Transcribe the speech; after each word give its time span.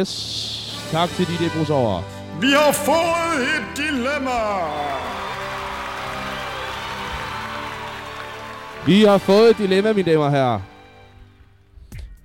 Yes. 0.00 0.88
Tak 0.90 1.08
til 1.08 1.26
de 1.26 1.32
det. 1.32 1.52
Vi 2.40 2.50
har 2.50 2.72
fået 2.72 3.42
et 3.56 3.76
dilemma. 3.76 4.40
Vi 8.86 9.02
har 9.02 9.18
fået 9.18 9.50
et 9.50 9.58
dilemma, 9.58 9.92
mine 9.92 10.10
damer 10.10 10.24
og 10.24 10.30
herrer. 10.30 10.60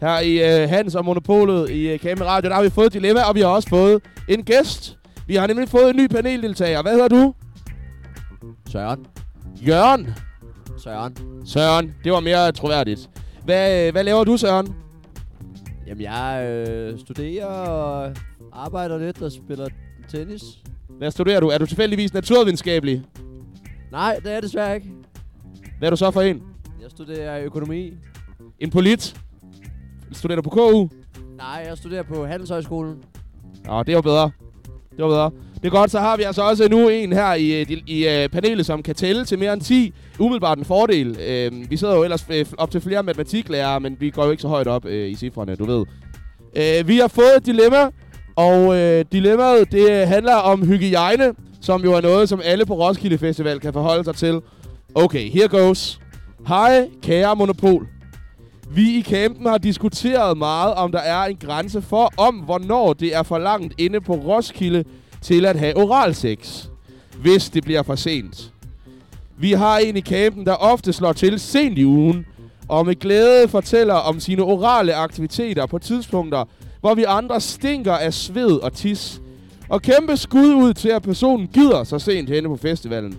Her 0.01 0.19
i 0.19 0.63
uh, 0.63 0.69
Hans 0.69 0.95
og 0.95 1.05
Monopolet 1.05 1.69
i 1.69 1.93
uh, 1.93 1.99
Kamera 1.99 2.29
Radio, 2.29 2.49
der 2.49 2.55
har 2.55 2.63
vi 2.63 2.69
fået 2.69 2.87
et 2.87 2.93
dilemma, 2.93 3.21
og 3.21 3.35
vi 3.35 3.41
har 3.41 3.47
også 3.47 3.69
fået 3.69 4.01
en 4.27 4.43
gæst. 4.43 4.97
Vi 5.27 5.35
har 5.35 5.47
nemlig 5.47 5.69
fået 5.69 5.89
en 5.89 5.95
ny 5.95 6.07
paneldeltager. 6.07 6.81
Hvad 6.81 6.91
hedder 6.91 7.07
du? 7.07 7.33
Søren. 8.71 9.05
Jørgen. 9.67 10.15
Søren. 10.83 11.17
Søren. 11.45 11.93
Det 12.03 12.11
var 12.11 12.19
mere 12.19 12.51
troværdigt. 12.51 13.09
Hvad, 13.43 13.91
hvad 13.91 14.03
laver 14.03 14.23
du, 14.23 14.37
Søren? 14.37 14.84
Jamen, 15.87 16.01
jeg 16.03 16.45
øh, 16.49 16.99
studerer 16.99 17.45
og 17.45 18.13
arbejder 18.53 18.97
lidt 18.97 19.21
og 19.21 19.31
spiller 19.31 19.67
tennis. 20.09 20.43
Hvad 20.89 21.11
studerer 21.11 21.39
du? 21.39 21.47
Er 21.47 21.57
du 21.57 21.65
tilfældigvis 21.65 22.13
naturvidenskabelig? 22.13 23.03
Nej, 23.91 24.15
det 24.15 24.27
er 24.27 24.33
jeg 24.33 24.43
desværre 24.43 24.75
ikke. 24.75 24.91
Hvad 25.79 25.87
er 25.87 25.89
du 25.89 25.95
så 25.95 26.11
for 26.11 26.21
en? 26.21 26.43
Jeg 26.81 26.91
studerer 26.91 27.45
økonomi. 27.45 27.93
En 28.59 28.69
polit? 28.71 29.21
Studerer 30.11 30.35
du 30.35 30.41
på 30.41 30.49
KU? 30.49 30.87
Nej, 31.37 31.63
jeg 31.67 31.77
studerer 31.77 32.03
på 32.03 32.25
Handelshøjskolen. 32.25 33.03
Nå, 33.65 33.83
det 33.83 33.95
var 33.95 34.01
bedre. 34.01 34.31
Det 34.91 35.03
var 35.03 35.07
bedre. 35.07 35.31
Det 35.65 35.73
er 35.73 35.77
godt, 35.77 35.91
så 35.91 35.99
har 35.99 36.17
vi 36.17 36.23
altså 36.23 36.41
også 36.41 36.67
nu 36.69 36.89
en 36.89 37.13
her 37.13 37.33
i, 37.33 37.61
øh, 37.61 37.71
i, 37.71 38.23
i 38.23 38.27
panelet, 38.27 38.65
som 38.65 38.83
kan 38.83 38.95
tælle 38.95 39.25
til 39.25 39.39
mere 39.39 39.53
end 39.53 39.61
10. 39.61 39.93
Umiddelbart 40.19 40.57
en 40.57 40.65
fordel. 40.65 41.17
Øh, 41.27 41.51
vi 41.69 41.77
sidder 41.77 41.95
jo 41.95 42.03
ellers 42.03 42.25
øh, 42.29 42.45
op 42.57 42.71
til 42.71 42.81
flere 42.81 43.03
matematiklærere, 43.03 43.79
men 43.79 43.97
vi 43.99 44.09
går 44.09 44.25
jo 44.25 44.31
ikke 44.31 44.41
så 44.41 44.47
højt 44.47 44.67
op 44.67 44.85
øh, 44.85 45.09
i 45.09 45.15
cifrene, 45.15 45.55
du 45.55 45.65
ved. 45.65 45.85
Øh, 46.55 46.87
vi 46.87 46.97
har 46.97 47.07
fået 47.07 47.37
et 47.37 47.45
dilemma, 47.45 47.89
og 48.35 48.77
øh, 48.77 49.05
dilemmaet 49.11 49.71
det 49.71 50.07
handler 50.07 50.35
om 50.35 50.67
hygiejne, 50.67 51.33
som 51.61 51.83
jo 51.83 51.93
er 51.93 52.01
noget, 52.01 52.29
som 52.29 52.41
alle 52.43 52.65
på 52.65 52.73
Roskilde 52.73 53.17
Festival 53.17 53.59
kan 53.59 53.73
forholde 53.73 54.03
sig 54.03 54.15
til. 54.15 54.41
Okay, 54.95 55.29
here 55.29 55.47
goes. 55.47 55.99
Hej, 56.47 56.89
kære 57.03 57.35
Monopol. 57.35 57.87
Vi 58.69 58.97
i 58.97 59.01
campen 59.01 59.45
har 59.45 59.57
diskuteret 59.57 60.37
meget, 60.37 60.73
om 60.73 60.91
der 60.91 60.99
er 60.99 61.23
en 61.23 61.37
grænse 61.37 61.81
for, 61.81 62.13
om 62.17 62.35
hvornår 62.35 62.93
det 62.93 63.15
er 63.15 63.23
for 63.23 63.37
langt 63.37 63.73
inde 63.77 64.01
på 64.01 64.13
Roskilde 64.13 64.83
til 65.25 65.45
at 65.45 65.59
have 65.59 65.77
oralsex, 65.77 66.65
hvis 67.21 67.49
det 67.49 67.63
bliver 67.63 67.83
for 67.83 67.95
sent. 67.95 68.51
Vi 69.37 69.51
har 69.51 69.77
en 69.77 69.97
i 69.97 70.01
campen, 70.01 70.45
der 70.45 70.53
ofte 70.53 70.93
slår 70.93 71.13
til 71.13 71.39
sent 71.39 71.77
i 71.77 71.85
ugen, 71.85 72.25
og 72.67 72.85
med 72.85 72.95
glæde 72.95 73.47
fortæller 73.47 73.93
om 73.93 74.19
sine 74.19 74.43
orale 74.43 74.95
aktiviteter 74.95 75.65
på 75.65 75.77
tidspunkter, 75.77 76.43
hvor 76.79 76.95
vi 76.95 77.03
andre 77.03 77.41
stinker 77.41 77.93
af 77.93 78.13
sved 78.13 78.51
og 78.51 78.73
tis. 78.73 79.21
Og 79.69 79.81
kæmpe 79.81 80.17
skud 80.17 80.53
ud 80.53 80.73
til, 80.73 80.89
at 80.89 81.01
personen 81.01 81.47
gider 81.47 81.83
så 81.83 81.99
sent 81.99 82.29
henne 82.29 82.49
på 82.49 82.57
festivalen. 82.57 83.17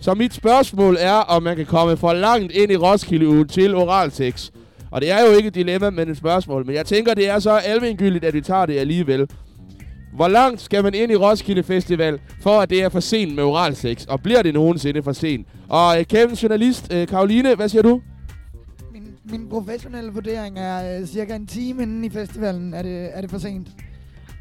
Så 0.00 0.14
mit 0.14 0.34
spørgsmål 0.34 0.96
er, 1.00 1.14
om 1.14 1.42
man 1.42 1.56
kan 1.56 1.66
komme 1.66 1.96
for 1.96 2.12
langt 2.12 2.52
ind 2.52 2.72
i 2.72 2.76
Roskilde-ugen 2.76 3.48
til 3.48 3.74
oralsex. 3.74 4.50
Og 4.90 5.00
det 5.00 5.10
er 5.10 5.20
jo 5.20 5.36
ikke 5.36 5.46
et 5.46 5.54
dilemma, 5.54 5.90
men 5.90 6.10
et 6.10 6.16
spørgsmål. 6.16 6.66
Men 6.66 6.74
jeg 6.74 6.86
tænker, 6.86 7.14
det 7.14 7.28
er 7.28 7.38
så 7.38 7.50
almengyldigt, 7.50 8.24
at 8.24 8.34
vi 8.34 8.40
tager 8.40 8.66
det 8.66 8.78
alligevel. 8.78 9.28
Hvor 10.14 10.28
langt 10.28 10.60
skal 10.60 10.82
man 10.82 10.94
ind 10.94 11.12
i 11.12 11.16
Roskilde 11.16 11.62
Festival, 11.62 12.20
for 12.40 12.60
at 12.60 12.70
det 12.70 12.82
er 12.82 12.88
for 12.88 13.00
sent 13.00 13.34
med 13.34 13.44
oralsex? 13.44 14.04
Og 14.06 14.22
bliver 14.22 14.42
det 14.42 14.54
nogensinde 14.54 15.02
for 15.02 15.12
sent? 15.12 15.46
Og 15.68 15.98
øh, 15.98 16.04
kæmpe 16.04 16.36
journalist, 16.42 16.92
øh, 16.92 17.06
Karoline, 17.06 17.54
hvad 17.54 17.68
siger 17.68 17.82
du? 17.82 18.00
Min, 18.92 19.02
min 19.24 19.48
professionelle 19.48 20.12
vurdering 20.12 20.58
er 20.58 21.00
øh, 21.00 21.06
cirka 21.06 21.34
en 21.36 21.46
time 21.46 21.82
inden 21.82 22.04
i 22.04 22.10
festivalen, 22.10 22.74
er 22.74 22.82
det, 22.82 23.16
er 23.16 23.20
det 23.20 23.30
for 23.30 23.38
sent. 23.38 23.68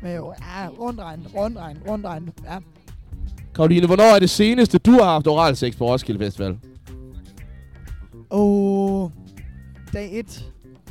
Men 0.01 0.15
jo, 0.15 0.33
ja, 0.41 0.67
rundregn, 0.79 1.27
rundregn, 1.35 1.77
rundregn, 1.89 2.29
ja. 2.45 2.57
Karoline, 3.55 3.87
hvornår 3.87 4.15
er 4.15 4.19
det 4.19 4.29
seneste, 4.29 4.77
du 4.77 4.91
har 4.91 5.03
haft 5.03 5.27
oralsex 5.27 5.77
på 5.77 5.85
Roskilde 5.85 6.19
Festival? 6.19 6.57
Og 8.29 9.11
dag 9.93 10.09
1, 10.13 10.45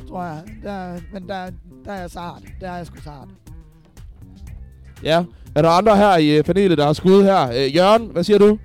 tror 0.09 0.23
jeg. 0.23 0.43
Der, 0.63 0.99
men 1.13 1.27
der, 1.27 1.49
der 1.85 1.91
er 1.91 1.99
jeg 1.99 2.11
sart. 2.11 2.41
Der 2.61 2.69
er 2.69 2.77
jeg 2.77 2.85
sgu 2.85 3.01
sart. 3.03 3.27
Ja. 5.03 5.23
Er 5.55 5.61
der 5.61 5.69
andre 5.69 5.97
her 5.97 6.17
i 6.17 6.37
øh, 6.37 6.43
panelet, 6.43 6.77
der 6.77 6.85
har 6.85 6.93
skud 6.93 7.23
her? 7.23 7.49
Øh, 7.49 7.75
Jørgen, 7.75 8.07
hvad 8.11 8.23
siger 8.23 8.37
du? 8.37 8.57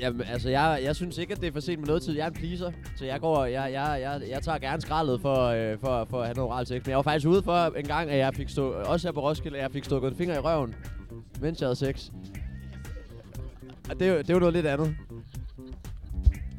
Jamen, 0.00 0.22
altså, 0.32 0.48
jeg, 0.48 0.80
jeg 0.84 0.96
synes 0.96 1.18
ikke, 1.18 1.32
at 1.32 1.40
det 1.40 1.48
er 1.48 1.52
for 1.52 1.60
sent 1.60 1.78
med 1.78 1.86
noget 1.86 2.02
tid. 2.02 2.16
Jeg 2.16 2.22
er 2.22 2.26
en 2.28 2.34
pleaser, 2.34 2.70
så 2.98 3.04
jeg 3.04 3.20
går, 3.20 3.44
jeg, 3.44 3.70
jeg, 3.72 3.98
jeg, 4.02 4.20
jeg 4.30 4.42
tager 4.42 4.58
gerne 4.58 4.82
skraldet 4.82 5.20
for, 5.22 5.44
øh, 5.46 5.78
for, 5.80 6.06
for 6.10 6.20
at 6.20 6.26
have 6.26 6.34
noget 6.36 6.50
oral 6.52 6.66
sex. 6.66 6.80
Men 6.84 6.88
jeg 6.90 6.96
var 6.96 7.02
faktisk 7.02 7.26
ude 7.28 7.42
for 7.42 7.72
en 7.78 7.84
gang, 7.86 8.10
at 8.10 8.18
jeg 8.18 8.30
fik 8.34 8.48
stå, 8.48 8.70
også 8.70 9.06
her 9.08 9.12
på 9.12 9.20
Roskilde, 9.28 9.56
at 9.56 9.62
jeg 9.62 9.70
fik 9.72 9.84
stukket 9.84 10.10
en 10.10 10.16
finger 10.16 10.34
i 10.34 10.38
røven, 10.38 10.74
mens 11.40 11.60
jeg 11.60 11.66
havde 11.66 11.76
sex. 11.76 12.04
Og 13.90 13.98
det, 14.00 14.08
er 14.08 14.12
jo- 14.12 14.18
det 14.18 14.30
er 14.30 14.34
jo 14.34 14.40
noget 14.40 14.54
lidt 14.54 14.66
andet. 14.66 14.94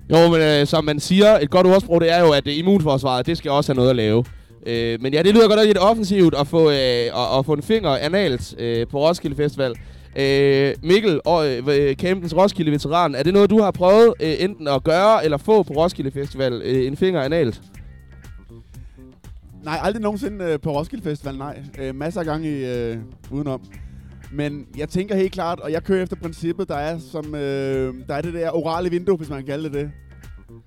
Jo, 0.09 0.29
men 0.31 0.41
øh, 0.41 0.67
som 0.67 0.85
man 0.85 0.99
siger, 0.99 1.39
et 1.39 1.49
godt 1.49 1.67
ordsprog, 1.67 2.01
det 2.01 2.11
er 2.11 2.19
jo, 2.19 2.31
at 2.31 2.45
det 2.45 2.51
immunforsvaret, 2.57 3.25
det 3.25 3.37
skal 3.37 3.51
også 3.51 3.71
have 3.71 3.75
noget 3.75 3.89
at 3.89 3.95
lave. 3.95 4.25
Øh, 4.65 5.01
men 5.01 5.13
ja, 5.13 5.23
det 5.23 5.33
lyder 5.33 5.47
godt 5.47 5.59
nok 5.59 5.65
lidt 5.65 5.77
offensivt 5.77 6.35
at 6.35 6.47
få, 6.47 6.69
øh, 6.69 6.75
at, 6.75 7.37
at 7.37 7.45
få 7.45 7.53
en 7.53 7.61
finger 7.61 7.89
analt 7.89 8.55
øh, 8.59 8.87
på 8.87 9.07
Roskilde 9.07 9.35
Festival. 9.35 9.75
Øh, 10.15 10.73
Mikkel, 10.83 11.21
og, 11.25 11.47
øh, 11.47 11.63
øh 11.67 11.95
campens 11.95 12.35
Roskilde 12.35 12.71
veteran, 12.71 13.15
er 13.15 13.23
det 13.23 13.33
noget, 13.33 13.49
du 13.49 13.61
har 13.61 13.71
prøvet 13.71 14.13
øh, 14.19 14.33
enten 14.39 14.67
at 14.67 14.83
gøre 14.83 15.23
eller 15.23 15.37
få 15.37 15.63
på 15.63 15.73
Roskilde 15.73 16.11
Festival? 16.11 16.61
Øh, 16.65 16.87
en 16.87 16.97
finger 16.97 17.21
analt? 17.21 17.61
Nej, 19.63 19.79
aldrig 19.81 20.01
nogensinde 20.01 20.45
øh, 20.45 20.59
på 20.59 20.77
Roskilde 20.77 21.03
Festival, 21.03 21.37
nej. 21.37 21.63
Øh, 21.79 21.95
masser 21.95 22.19
af 22.19 22.25
gange 22.25 22.49
øh, 22.49 22.97
udenom. 23.31 23.61
Men 24.31 24.67
jeg 24.77 24.89
tænker 24.89 25.15
helt 25.15 25.33
klart, 25.33 25.59
og 25.59 25.71
jeg 25.71 25.83
kører 25.83 26.03
efter 26.03 26.15
princippet, 26.15 26.67
der 26.67 26.75
er, 26.75 26.99
som, 26.99 27.35
øh, 27.35 27.93
der 28.07 28.15
er 28.15 28.21
det 28.21 28.33
der 28.33 28.55
orale 28.55 28.89
vindue, 28.89 29.17
hvis 29.17 29.29
man 29.29 29.39
kan 29.39 29.47
kalde 29.47 29.63
det 29.63 29.73
det. 29.73 29.91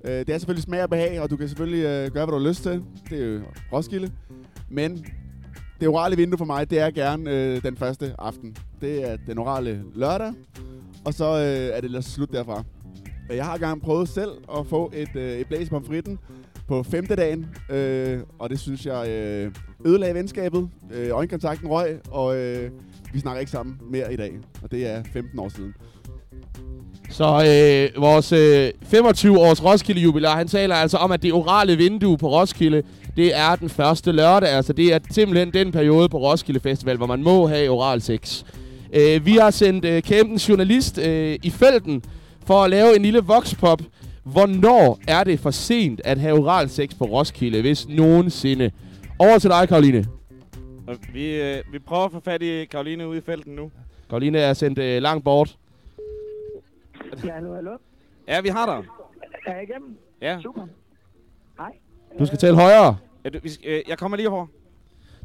Øh, 0.05 0.13
det 0.13 0.29
er 0.29 0.39
selvfølgelig 0.39 0.63
smag 0.63 0.83
og 0.83 0.91
behag, 0.91 1.21
og 1.21 1.31
du 1.31 1.37
kan 1.37 1.49
selvfølgelig 1.49 1.85
øh, 1.85 2.11
gøre, 2.11 2.27
hvad 2.27 2.39
du 2.39 2.43
har 2.43 2.49
lyst 2.49 2.63
til. 2.63 2.85
Det 3.11 3.23
er 3.23 3.27
jo 3.27 3.41
Roskilde. 3.73 4.13
Men 4.69 5.07
det 5.81 5.89
orale 5.89 6.17
vindue 6.17 6.39
for 6.39 6.45
mig, 6.45 6.71
det 6.71 6.81
er 6.81 6.91
gerne 6.91 7.31
øh, 7.31 7.63
den 7.63 7.77
første 7.77 8.15
aften. 8.19 8.57
Det 8.81 9.11
er 9.11 9.17
den 9.27 9.39
orale 9.39 9.85
lørdag, 9.95 10.33
og 11.05 11.15
så 11.15 11.25
øh, 11.25 11.77
er 11.77 11.81
det 11.81 11.85
ellers 11.85 12.05
slut 12.05 12.33
derfra. 12.33 12.65
Jeg 13.31 13.45
har 13.45 13.55
engang 13.55 13.83
prøvet 13.83 14.09
selv 14.09 14.31
at 14.59 14.67
få 14.67 14.93
et, 14.95 15.17
øh, 15.17 15.39
et 15.39 15.47
blæs 15.47 15.69
på 15.69 15.81
fritten 15.81 16.19
på 16.69 16.83
femte 16.83 17.17
dagen, 17.17 17.47
øh, 17.71 18.21
og 18.39 18.51
det 18.51 18.59
synes 18.59 18.87
jeg 18.87 19.09
øh, 19.09 19.53
ødelagde 19.87 20.15
venskabet. 20.15 20.69
Øh, 20.93 21.11
øjenkontakten 21.11 21.69
røg, 21.69 22.01
og 22.11 22.37
øh, 22.37 22.71
vi 23.13 23.21
snakker 23.21 23.41
ikke 23.41 23.53
sammen 23.53 23.81
mere 23.91 24.13
i 24.13 24.17
dag, 24.17 24.39
og 24.63 24.71
det 24.71 24.87
er 24.87 25.03
15 25.13 25.39
år 25.39 25.49
siden. 25.49 25.75
Så 27.17 27.25
øh, 27.25 28.03
vores 28.03 28.33
øh, 28.33 28.69
25-års 28.83 29.65
Roskilde 29.65 30.01
jubilar, 30.01 30.37
han 30.37 30.49
taler 30.49 30.75
altså 30.75 30.97
om, 30.97 31.13
at 31.13 31.23
det 31.23 31.33
orale 31.33 31.77
vindue 31.77 32.19
på 32.19 32.29
Roskilde, 32.29 32.83
det 33.17 33.37
er 33.37 33.57
den 33.57 33.69
første 33.69 34.13
lørdag. 34.13 34.49
Altså 34.49 34.73
det 34.73 34.95
er 34.95 34.99
simpelthen 35.11 35.53
den 35.53 35.73
periode 35.73 36.09
på 36.09 36.19
Roskilde 36.19 36.61
Festival, 36.61 36.97
hvor 36.97 37.07
man 37.07 37.23
må 37.23 37.47
have 37.47 37.71
oral 37.71 38.01
sex. 38.01 38.45
Øh, 38.93 39.27
vi 39.27 39.33
har 39.33 39.51
sendt 39.51 39.85
øh, 39.85 40.03
campens 40.03 40.49
journalist 40.49 40.99
øh, 40.99 41.39
i 41.43 41.51
felten 41.51 42.03
for 42.47 42.65
at 42.65 42.71
lave 42.71 42.97
en 42.97 43.03
lille 43.03 43.21
voxpop. 43.21 43.83
Hvornår 44.25 44.99
er 45.09 45.25
det 45.25 45.41
for 45.41 45.51
sent 45.51 46.01
at 46.05 46.19
have 46.19 46.39
oral 46.39 46.69
sex 46.69 46.91
på 46.99 47.05
Roskilde, 47.05 47.61
hvis 47.61 47.89
nogensinde? 47.89 48.71
Over 49.19 49.39
til 49.39 49.51
dig, 49.51 49.69
Karoline. 49.69 50.07
Vi, 51.13 51.27
øh, 51.27 51.57
vi 51.73 51.79
prøver 51.79 52.05
at 52.05 52.13
få 52.13 52.21
fat 52.25 52.43
i 52.43 52.65
Karoline 52.65 53.09
ude 53.09 53.19
i 53.19 53.23
felten 53.27 53.55
nu. 53.55 53.71
Karoline 54.11 54.39
er 54.39 54.55
sendt 54.55 54.79
øh, 54.79 55.03
langt 55.03 55.25
bort. 55.25 55.57
Ja, 57.25 57.33
hallo, 57.33 57.55
hallo. 57.55 57.71
Ja, 58.29 58.41
vi 58.41 58.49
har 58.49 58.67
dig. 58.67 58.85
Er 59.47 59.55
jeg 59.55 59.63
igennem? 59.63 59.97
Ja. 60.23 60.39
Super. 60.43 60.63
Hej. 61.59 61.73
Du 62.19 62.27
skal 62.27 62.39
tale 62.39 62.57
højere. 62.57 62.97
Ja, 63.25 63.29
du, 63.31 63.39
vi 63.43 63.49
skal, 63.49 63.71
øh, 63.71 63.83
jeg 63.89 63.99
kommer 63.99 64.17
lige 64.17 64.29
over. 64.29 64.47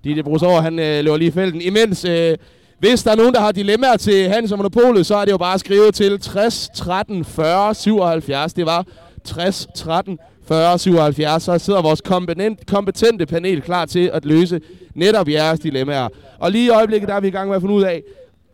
DJ 0.03 0.21
Bruce 0.21 0.45
over, 0.45 0.61
han 0.61 0.79
øh, 0.79 1.03
løber 1.03 1.17
lige 1.17 1.27
i 1.27 1.31
felten. 1.31 1.61
Imens, 1.61 2.05
øh, 2.05 2.37
hvis 2.79 3.03
der 3.03 3.11
er 3.11 3.15
nogen, 3.15 3.33
der 3.33 3.39
har 3.39 3.51
dilemmaer 3.51 3.97
til 3.97 4.29
Hans 4.29 4.51
og 4.51 4.57
Monopolet, 4.57 5.05
så 5.05 5.15
er 5.15 5.25
det 5.25 5.31
jo 5.31 5.37
bare 5.37 5.59
skrevet 5.59 5.95
til 5.95 6.19
60 6.19 6.69
13 6.75 7.25
40 7.25 7.75
77. 7.75 8.53
Det 8.53 8.65
var 8.65 8.85
60 9.23 9.67
13 9.75 10.19
40 10.47 10.79
77. 10.79 11.43
Så 11.43 11.57
sidder 11.57 11.81
vores 11.81 12.01
kompetent, 12.01 12.65
kompetente 12.67 13.25
panel 13.25 13.61
klar 13.61 13.85
til 13.85 14.09
at 14.13 14.25
løse 14.25 14.61
netop 14.95 15.29
jeres 15.29 15.59
dilemmaer. 15.59 16.09
Og 16.39 16.51
lige 16.51 16.65
i 16.65 16.69
øjeblikket, 16.69 17.09
der 17.09 17.15
er 17.15 17.19
vi 17.19 17.27
i 17.27 17.31
gang 17.31 17.47
med 17.47 17.55
at 17.55 17.61
finde 17.61 17.75
ud 17.75 17.83
af, 17.83 18.03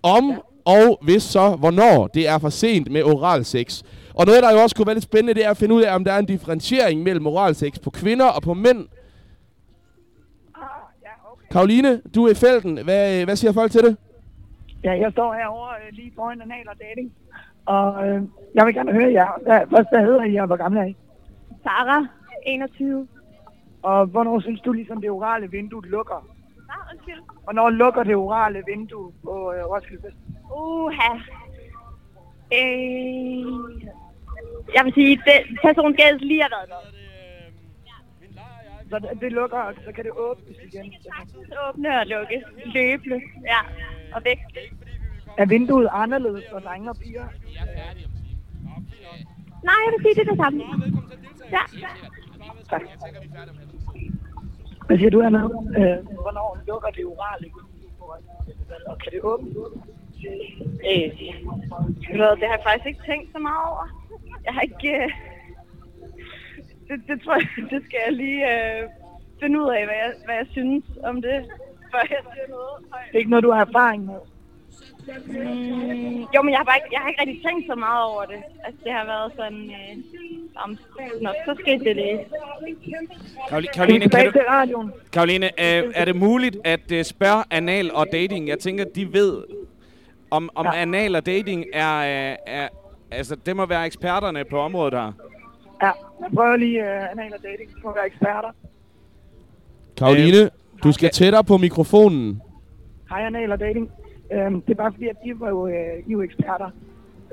om 0.03 0.41
og 0.75 0.99
hvis 1.01 1.23
så, 1.23 1.55
hvornår 1.55 2.07
det 2.07 2.27
er 2.27 2.37
for 2.37 2.49
sent 2.49 2.91
med 2.91 3.03
oral 3.03 3.45
sex. 3.45 3.83
Og 4.15 4.25
noget, 4.25 4.43
der 4.43 4.51
jo 4.51 4.57
også 4.63 4.75
kunne 4.75 4.87
være 4.87 4.95
lidt 4.95 5.03
spændende, 5.03 5.33
det 5.33 5.45
er 5.45 5.49
at 5.49 5.57
finde 5.57 5.75
ud 5.75 5.81
af, 5.81 5.95
om 5.95 6.03
der 6.03 6.11
er 6.13 6.19
en 6.19 6.25
differentiering 6.25 7.03
mellem 7.03 7.27
oral 7.27 7.55
sex 7.55 7.81
på 7.83 7.89
kvinder 7.89 8.25
og 8.25 8.41
på 8.41 8.53
mænd. 8.53 8.87
Karoline, 11.51 12.01
du 12.15 12.25
er 12.25 12.31
i 12.31 12.35
felten. 12.35 12.83
Hvad, 12.83 13.25
hvad 13.25 13.35
siger 13.35 13.53
folk 13.53 13.71
til 13.71 13.81
det? 13.81 13.97
Ja, 14.83 14.91
jeg 14.99 15.11
står 15.11 15.33
herovre 15.33 15.73
øh, 15.87 15.93
lige 15.93 16.11
foran 16.15 16.41
en 16.41 16.69
og 16.69 16.75
dating. 16.79 17.13
Og 17.65 18.07
øh, 18.07 18.21
jeg 18.55 18.65
vil 18.65 18.73
gerne 18.73 18.91
høre 18.91 19.11
jer. 19.13 19.27
Hvad, 19.41 19.79
hvad 19.91 20.05
hedder 20.05 20.23
I, 20.23 20.35
og 20.35 20.47
hvor 20.47 20.55
gamle 20.55 20.79
er 20.79 20.85
I? 20.85 20.95
Sara, 21.63 22.07
21. 22.45 23.07
Og 23.81 24.05
hvornår 24.05 24.39
synes 24.39 24.61
du 24.61 24.71
ligesom 24.71 25.01
det 25.01 25.09
orale 25.09 25.51
vindue 25.51 25.85
lukker? 25.85 26.37
undskyld. 26.91 27.21
Hvornår 27.43 27.69
lukker 27.69 28.03
det 28.03 28.15
orale 28.15 28.63
vindue 28.67 29.11
på 29.23 29.53
øh, 29.53 29.63
Roskilde 29.65 30.01
Fest? 30.01 30.17
Uha. 30.51 31.11
Øh, 32.53 33.45
jeg 34.75 34.85
vil 34.85 34.93
sige, 34.93 35.21
det, 35.27 35.59
personen 35.61 35.93
skal 35.93 36.17
lige 36.19 36.41
have 36.41 36.51
været 36.57 36.69
der. 36.69 36.97
Så 38.89 38.99
det, 38.99 39.21
det 39.21 39.31
lukker, 39.31 39.71
så 39.85 39.91
kan 39.91 40.03
det 40.03 40.11
åbnes 40.11 40.57
igen. 40.67 40.93
Sagtens 41.01 41.53
åbne 41.67 41.99
og 41.99 42.05
lukke. 42.05 42.43
Løbende. 42.65 43.21
Ja. 43.45 43.61
Og 44.15 44.21
væk. 44.23 44.37
Er 45.37 45.45
vinduet 45.45 45.89
anderledes 45.91 46.43
for 46.51 46.59
drenge 46.59 46.89
og 46.89 46.95
piger? 46.97 47.27
Nej, 49.63 49.75
jeg 49.85 49.93
vil 49.93 50.01
sige, 50.03 50.15
det 50.15 50.27
er 50.27 50.31
det 50.31 50.39
samme. 50.43 50.63
Ja. 51.51 51.63
Tak. 52.69 52.81
Hvad 54.87 54.97
siger 54.97 55.09
du, 55.09 55.21
Anna? 55.21 55.39
Øh, 55.39 56.05
hvornår 56.23 56.57
lukker 56.67 56.89
det 56.89 57.05
orale 57.05 57.51
og 58.87 58.97
kan 58.99 59.11
det 59.11 59.21
åbnes? 59.21 59.57
Øh, 60.91 61.09
det 62.39 62.45
har 62.49 62.55
jeg 62.57 62.63
faktisk 62.63 62.87
ikke 62.87 63.03
tænkt 63.05 63.31
så 63.31 63.39
meget 63.39 63.63
over. 63.71 63.85
Jeg 64.45 64.53
har 64.53 64.61
ikke... 64.61 64.89
Øh, 64.97 65.09
det, 66.87 66.97
det 67.07 67.21
tror 67.21 67.33
jeg, 67.35 67.47
det 67.71 67.81
skal 67.85 67.99
jeg 68.05 68.13
lige 68.13 68.41
øh, 68.53 68.83
finde 69.39 69.61
ud 69.61 69.69
af, 69.77 69.85
hvad 69.85 69.95
jeg, 70.03 70.13
hvad 70.25 70.35
jeg 70.35 70.47
synes 70.51 70.85
om 71.03 71.21
det, 71.21 71.37
før 71.91 72.01
jeg 72.09 72.21
siger 72.33 72.47
noget. 72.49 72.75
Det 73.07 73.15
er 73.15 73.19
ikke 73.19 73.29
noget, 73.29 73.43
du 73.43 73.51
har 73.51 73.65
erfaring 73.65 74.05
med. 74.05 74.19
Mm, 75.07 76.21
jo, 76.35 76.41
men 76.41 76.51
jeg 76.51 76.59
har, 76.59 76.63
bare 76.69 76.77
ikke, 76.81 76.89
jeg 76.91 76.99
har 77.01 77.07
ikke 77.09 77.21
rigtig 77.21 77.41
tænkt 77.45 77.67
så 77.67 77.75
meget 77.75 78.03
over 78.05 78.25
det. 78.25 78.41
Altså, 78.65 78.81
det 78.83 78.91
har 78.93 79.05
været 79.05 79.31
sådan... 79.35 79.61
Øh, 79.69 79.97
om, 80.55 80.77
nå, 81.21 81.29
så 81.45 81.55
skete 81.59 81.85
det 81.85 81.95
det. 81.95 82.19
Karoli- 83.49 83.71
Karoline, 83.73 84.09
kan 84.09 84.31
du. 84.71 84.89
Karoline 85.13 85.45
øh, 85.45 85.91
er 85.95 86.05
det 86.05 86.15
muligt 86.15 86.57
at 86.65 86.91
øh, 86.91 87.03
spørge 87.03 87.43
anal 87.51 87.91
og 87.93 88.07
dating? 88.11 88.47
Jeg 88.47 88.59
tænker, 88.59 88.85
de 88.95 89.13
ved, 89.13 89.43
om, 90.31 90.49
om 90.55 90.65
Ja. 90.65 90.81
anal 90.81 91.15
og 91.15 91.25
dating 91.25 91.65
er, 91.73 91.97
øh, 92.31 92.37
er... 92.47 92.67
Altså, 93.11 93.35
det 93.45 93.55
må 93.55 93.65
være 93.65 93.85
eksperterne 93.85 94.43
på 94.49 94.59
området 94.59 94.93
her. 94.93 95.11
Ja, 95.81 95.91
jeg 96.21 96.29
prøver 96.35 96.55
lige 96.55 96.79
uh, 96.79 97.11
anal 97.11 97.33
og 97.33 97.43
dating. 97.43 97.73
Det 97.75 97.83
må 97.83 97.93
være 97.93 98.05
eksperter. 98.07 98.49
Karoline, 99.97 100.49
du 100.83 100.91
skal 100.91 101.09
tættere 101.09 101.43
på 101.43 101.57
mikrofonen. 101.57 102.41
Hej, 103.09 103.21
anal 103.25 103.51
og 103.51 103.59
dating. 103.59 103.91
Øhm, 104.33 104.61
det 104.61 104.71
er 104.71 104.75
bare 104.75 104.91
fordi, 104.91 105.07
at 105.07 105.15
I 105.25 105.31
var 105.35 105.49
jo, 105.49 105.67
øh, 105.67 105.73
I 105.73 105.77
er 105.77 106.01
jo 106.11 106.21
eksperter 106.21 106.69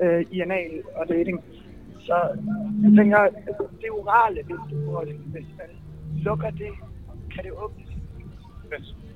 øh, 0.01 0.25
i 0.31 0.39
anal 0.39 0.83
og 0.95 1.07
dating. 1.09 1.43
Så 1.99 2.15
jeg 2.83 2.91
tænker, 2.97 3.17
altså, 3.17 3.63
det 3.81 3.89
orale 3.91 4.39
vindue 4.47 4.85
på 4.85 4.99
Roskilde 4.99 5.23
Festival, 5.33 5.69
lukker 6.15 6.49
det? 6.49 6.71
Kan 7.35 7.43
det 7.43 7.51
åbnes? 7.51 7.87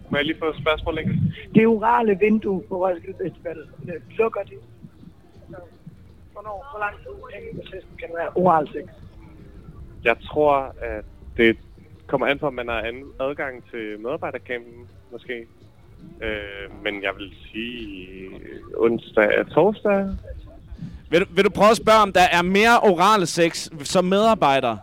Må 0.09 0.17
jeg 0.17 0.25
lige 0.25 0.39
få 0.39 0.45
et 0.45 0.55
spørgsmål 0.61 0.97
ikke? 0.97 1.13
Det 1.55 1.67
orale 1.67 2.19
vindue 2.19 2.61
på 2.69 2.87
Roskilde 2.87 3.17
Festival, 3.23 3.57
øh, 3.87 4.17
lukker 4.17 4.43
det? 4.43 4.59
Hvornår, 6.33 6.67
hvor 6.71 6.79
lang 6.79 6.95
tid 7.71 7.81
kan 7.99 8.09
være 8.17 8.29
oral 8.35 8.67
sex? 8.67 8.83
Jeg 10.03 10.15
tror, 10.23 10.75
at 10.81 11.05
det 11.37 11.57
kommer 12.07 12.27
an 12.27 12.39
på, 12.39 12.47
om 12.47 12.53
man 12.53 12.67
har 12.67 12.81
anden 12.81 13.03
adgang 13.19 13.63
til 13.71 13.99
medarbejdercampen, 13.99 14.87
måske. 15.11 15.47
Øh, 16.21 16.83
men 16.83 17.03
jeg 17.03 17.11
vil 17.17 17.33
sige 17.51 18.29
onsdag 18.77 19.39
og 19.39 19.51
torsdag. 19.51 20.07
Vil 21.09 21.21
du, 21.21 21.25
vil 21.35 21.45
du 21.45 21.49
prøve 21.49 21.69
at 21.69 21.77
spørge, 21.77 22.01
om 22.01 22.13
der 22.13 22.27
er 22.31 22.41
mere 22.41 22.79
oral 22.79 23.27
sex 23.27 23.69
som 23.83 24.05
medarbejder? 24.05 24.77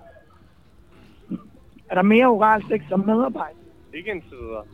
Er 1.90 1.94
der 1.94 2.02
mere 2.02 2.26
oral 2.26 2.62
sex 2.69 2.81
som 2.88 3.00
medarbejder? 3.00 3.58
Ikke 3.94 4.11
indtil 4.11 4.31
videre. 4.31 4.64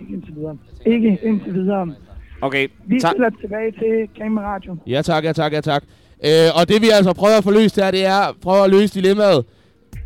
Ikke 0.00 0.12
indtil 0.14 0.34
videre. 0.36 0.56
Ikke 0.86 1.18
indtil 1.22 1.54
videre. 1.54 1.94
Okay, 2.40 2.68
Vi 2.86 3.00
tak. 3.00 3.10
stiller 3.10 3.30
tilbage 3.40 3.70
til 3.72 4.08
Kameradio. 4.22 4.76
Ja 4.86 5.02
tak, 5.02 5.24
ja 5.24 5.32
tak, 5.32 5.52
ja 5.52 5.60
tak. 5.60 5.82
Øh, 6.24 6.30
og 6.60 6.68
det 6.68 6.82
vi 6.82 6.88
altså 6.92 7.12
prøver 7.12 7.36
at 7.38 7.44
få 7.44 7.50
løst 7.50 7.76
her, 7.76 7.90
det 7.90 8.06
er 8.06 8.36
prøve 8.42 8.64
at 8.64 8.70
løse 8.70 8.94
dilemmaet. 8.94 9.44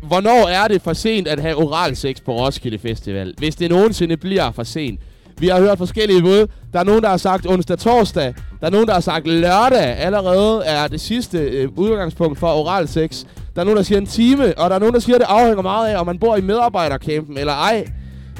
Hvornår 0.07 0.47
er 0.63 0.67
det 0.67 0.81
for 0.81 0.93
sent 0.93 1.27
at 1.27 1.39
have 1.39 1.55
oral 1.55 1.95
sex 1.95 2.15
på 2.25 2.31
Roskilde 2.31 2.79
Festival? 2.79 3.33
Hvis 3.37 3.55
det 3.55 3.69
nogensinde 3.69 4.17
bliver 4.17 4.51
for 4.51 4.63
sent. 4.63 4.99
Vi 5.39 5.47
har 5.47 5.59
hørt 5.61 5.77
forskellige 5.77 6.21
bud. 6.21 6.47
Der 6.73 6.79
er 6.79 6.83
nogen, 6.83 7.01
der 7.03 7.09
har 7.09 7.17
sagt 7.17 7.47
onsdag 7.49 7.77
torsdag. 7.77 8.33
Der 8.61 8.67
er 8.67 8.71
nogen, 8.71 8.87
der 8.87 8.93
har 8.93 8.99
sagt 9.01 9.27
lørdag. 9.27 9.97
Allerede 9.97 10.63
er 10.65 10.87
det 10.87 11.01
sidste 11.01 11.37
øh, 11.37 11.69
udgangspunkt 11.77 12.39
for 12.39 12.47
oral 12.47 12.87
sex. 12.87 13.25
Der 13.55 13.61
er 13.61 13.65
nogen, 13.65 13.77
der 13.77 13.83
siger 13.83 13.99
en 13.99 14.05
time. 14.05 14.43
Og 14.57 14.69
der 14.69 14.75
er 14.75 14.79
nogen, 14.79 14.93
der 14.93 14.99
siger, 14.99 15.15
at 15.15 15.21
det 15.21 15.27
afhænger 15.29 15.61
meget 15.61 15.89
af, 15.93 15.99
om 15.99 16.05
man 16.05 16.19
bor 16.19 16.35
i 16.35 16.41
medarbejdercampen 16.41 17.37
eller 17.37 17.53
ej. 17.53 17.85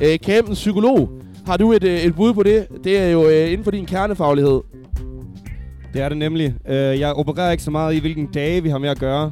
Øh, 0.02 0.18
campens 0.18 0.60
psykolog. 0.60 1.10
Har 1.46 1.58
du 1.58 1.72
et, 1.72 1.84
øh, 1.84 2.00
et 2.00 2.16
bud 2.16 2.34
på 2.34 2.44
det? 2.44 2.68
Det 2.84 3.00
er 3.00 3.08
jo 3.08 3.30
øh, 3.30 3.52
inden 3.52 3.64
for 3.64 3.72
din 3.72 3.86
kernefaglighed. 3.86 4.62
Det 5.94 6.02
er 6.02 6.10
det 6.10 6.18
nemlig. 6.18 6.56
Øh, 6.68 7.00
jeg 7.00 7.14
opererer 7.14 7.52
ikke 7.52 7.64
så 7.64 7.72
meget 7.72 7.96
i, 7.96 8.00
hvilken 8.00 8.26
dage 8.26 8.64
vi 8.64 8.70
har 8.70 8.78
med 8.78 8.90
at 8.90 9.00
gøre. 9.00 9.32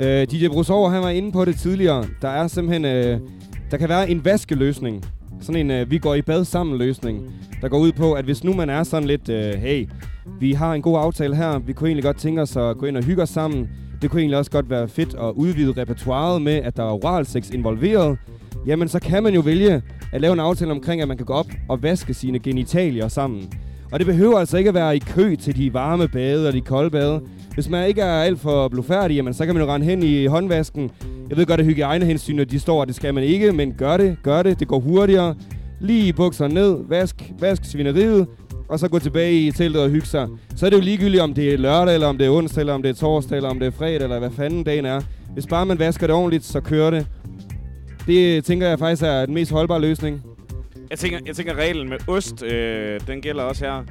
Øh, 0.00 0.26
DJ 0.26 0.48
Brusover, 0.48 0.90
han 0.90 1.02
var 1.02 1.08
inde 1.08 1.32
på 1.32 1.44
det 1.44 1.56
tidligere. 1.56 2.04
Der 2.22 2.28
er 2.28 2.46
simpelthen... 2.46 2.84
Øh, 2.84 3.20
der 3.70 3.76
kan 3.76 3.88
være 3.88 4.10
en 4.10 4.24
vaskeløsning. 4.24 5.04
Sådan 5.40 5.60
en 5.60 5.70
øh, 5.70 5.90
vi 5.90 5.98
går 5.98 6.14
i 6.14 6.22
bad 6.22 6.44
sammen 6.44 6.78
løsning. 6.78 7.32
Der 7.62 7.68
går 7.68 7.78
ud 7.78 7.92
på, 7.92 8.12
at 8.12 8.24
hvis 8.24 8.44
nu 8.44 8.52
man 8.52 8.70
er 8.70 8.82
sådan 8.82 9.08
lidt... 9.08 9.28
Øh, 9.28 9.54
hey, 9.54 9.88
vi 10.40 10.52
har 10.52 10.74
en 10.74 10.82
god 10.82 10.98
aftale 10.98 11.36
her. 11.36 11.58
Vi 11.58 11.72
kunne 11.72 11.88
egentlig 11.88 12.04
godt 12.04 12.18
tænke 12.18 12.42
os 12.42 12.56
at 12.56 12.78
gå 12.78 12.86
ind 12.86 12.96
og 12.96 13.04
hygge 13.04 13.22
os 13.22 13.30
sammen. 13.30 13.70
Det 14.02 14.10
kunne 14.10 14.20
egentlig 14.20 14.38
også 14.38 14.50
godt 14.50 14.70
være 14.70 14.88
fedt 14.88 15.14
at 15.14 15.32
udvide 15.34 15.80
repertoireet 15.80 16.42
med, 16.42 16.54
at 16.54 16.76
der 16.76 16.82
er 16.82 17.04
oralsex 17.04 17.50
involveret. 17.50 18.18
Jamen, 18.66 18.88
så 18.88 19.00
kan 19.00 19.22
man 19.22 19.34
jo 19.34 19.40
vælge 19.40 19.82
at 20.12 20.20
lave 20.20 20.32
en 20.32 20.40
aftale 20.40 20.70
omkring, 20.70 21.02
at 21.02 21.08
man 21.08 21.16
kan 21.16 21.26
gå 21.26 21.32
op 21.32 21.46
og 21.68 21.82
vaske 21.82 22.14
sine 22.14 22.38
genitalier 22.38 23.08
sammen. 23.08 23.52
Og 23.92 23.98
det 23.98 24.06
behøver 24.06 24.38
altså 24.38 24.58
ikke 24.58 24.68
at 24.68 24.74
være 24.74 24.96
i 24.96 24.98
kø 24.98 25.36
til 25.36 25.56
de 25.56 25.74
varme 25.74 26.08
bade 26.08 26.48
og 26.48 26.52
de 26.52 26.60
kolde 26.60 26.90
bade. 26.90 27.20
Hvis 27.54 27.68
man 27.68 27.88
ikke 27.88 28.00
er 28.00 28.22
alt 28.22 28.40
for 28.40 28.68
blufærdig, 28.68 29.14
jamen, 29.14 29.34
så 29.34 29.46
kan 29.46 29.54
man 29.54 29.64
jo 29.64 29.74
rende 29.74 29.86
hen 29.86 30.02
i 30.02 30.26
håndvasken. 30.26 30.90
Jeg 31.28 31.36
ved 31.36 31.46
godt, 31.46 31.60
at 31.60 31.66
hygiejnehensyn, 31.66 32.36
når 32.36 32.44
de 32.44 32.60
står, 32.60 32.82
at 32.82 32.88
det 32.88 32.96
skal 32.96 33.14
man 33.14 33.24
ikke, 33.24 33.52
men 33.52 33.72
gør 33.72 33.96
det, 33.96 34.16
gør 34.22 34.42
det, 34.42 34.60
det 34.60 34.68
går 34.68 34.80
hurtigere. 34.80 35.34
Lige 35.80 36.12
bukser 36.12 36.48
ned, 36.48 36.76
vask, 36.88 37.32
vask 37.40 37.64
svineriet, 37.64 38.26
og 38.68 38.78
så 38.78 38.88
gå 38.88 38.98
tilbage 38.98 39.46
i 39.46 39.50
teltet 39.50 39.82
og 39.82 39.90
hygge 39.90 40.06
sig. 40.06 40.28
Så 40.56 40.66
er 40.66 40.70
det 40.70 40.76
jo 40.76 40.82
ligegyldigt, 40.82 41.22
om 41.22 41.34
det 41.34 41.54
er 41.54 41.58
lørdag, 41.58 41.94
eller 41.94 42.06
om 42.06 42.18
det 42.18 42.26
er 42.26 42.30
onsdag, 42.30 42.60
eller 42.60 42.74
om 42.74 42.82
det 42.82 42.88
er 42.88 42.94
torsdag, 42.94 43.36
eller 43.36 43.50
om 43.50 43.58
det 43.58 43.66
er 43.66 43.70
fredag, 43.70 44.02
eller 44.02 44.18
hvad 44.18 44.30
fanden 44.30 44.64
dagen 44.64 44.84
er. 44.84 45.00
Hvis 45.34 45.46
bare 45.46 45.66
man 45.66 45.78
vasker 45.78 46.06
det 46.06 46.16
ordentligt, 46.16 46.44
så 46.44 46.60
kører 46.60 46.90
det. 46.90 47.06
Det 48.06 48.44
tænker 48.44 48.68
jeg 48.68 48.78
faktisk 48.78 49.02
er 49.02 49.26
den 49.26 49.34
mest 49.34 49.52
holdbare 49.52 49.80
løsning. 49.80 50.22
Jeg 50.90 50.98
tænker, 50.98 51.18
jeg 51.26 51.36
tænker 51.36 51.54
reglen 51.54 51.88
med 51.88 52.08
ost, 52.08 52.42
øh, 52.42 53.00
den 53.06 53.20
gælder 53.20 53.42
også 53.42 53.64
her. 53.64 53.84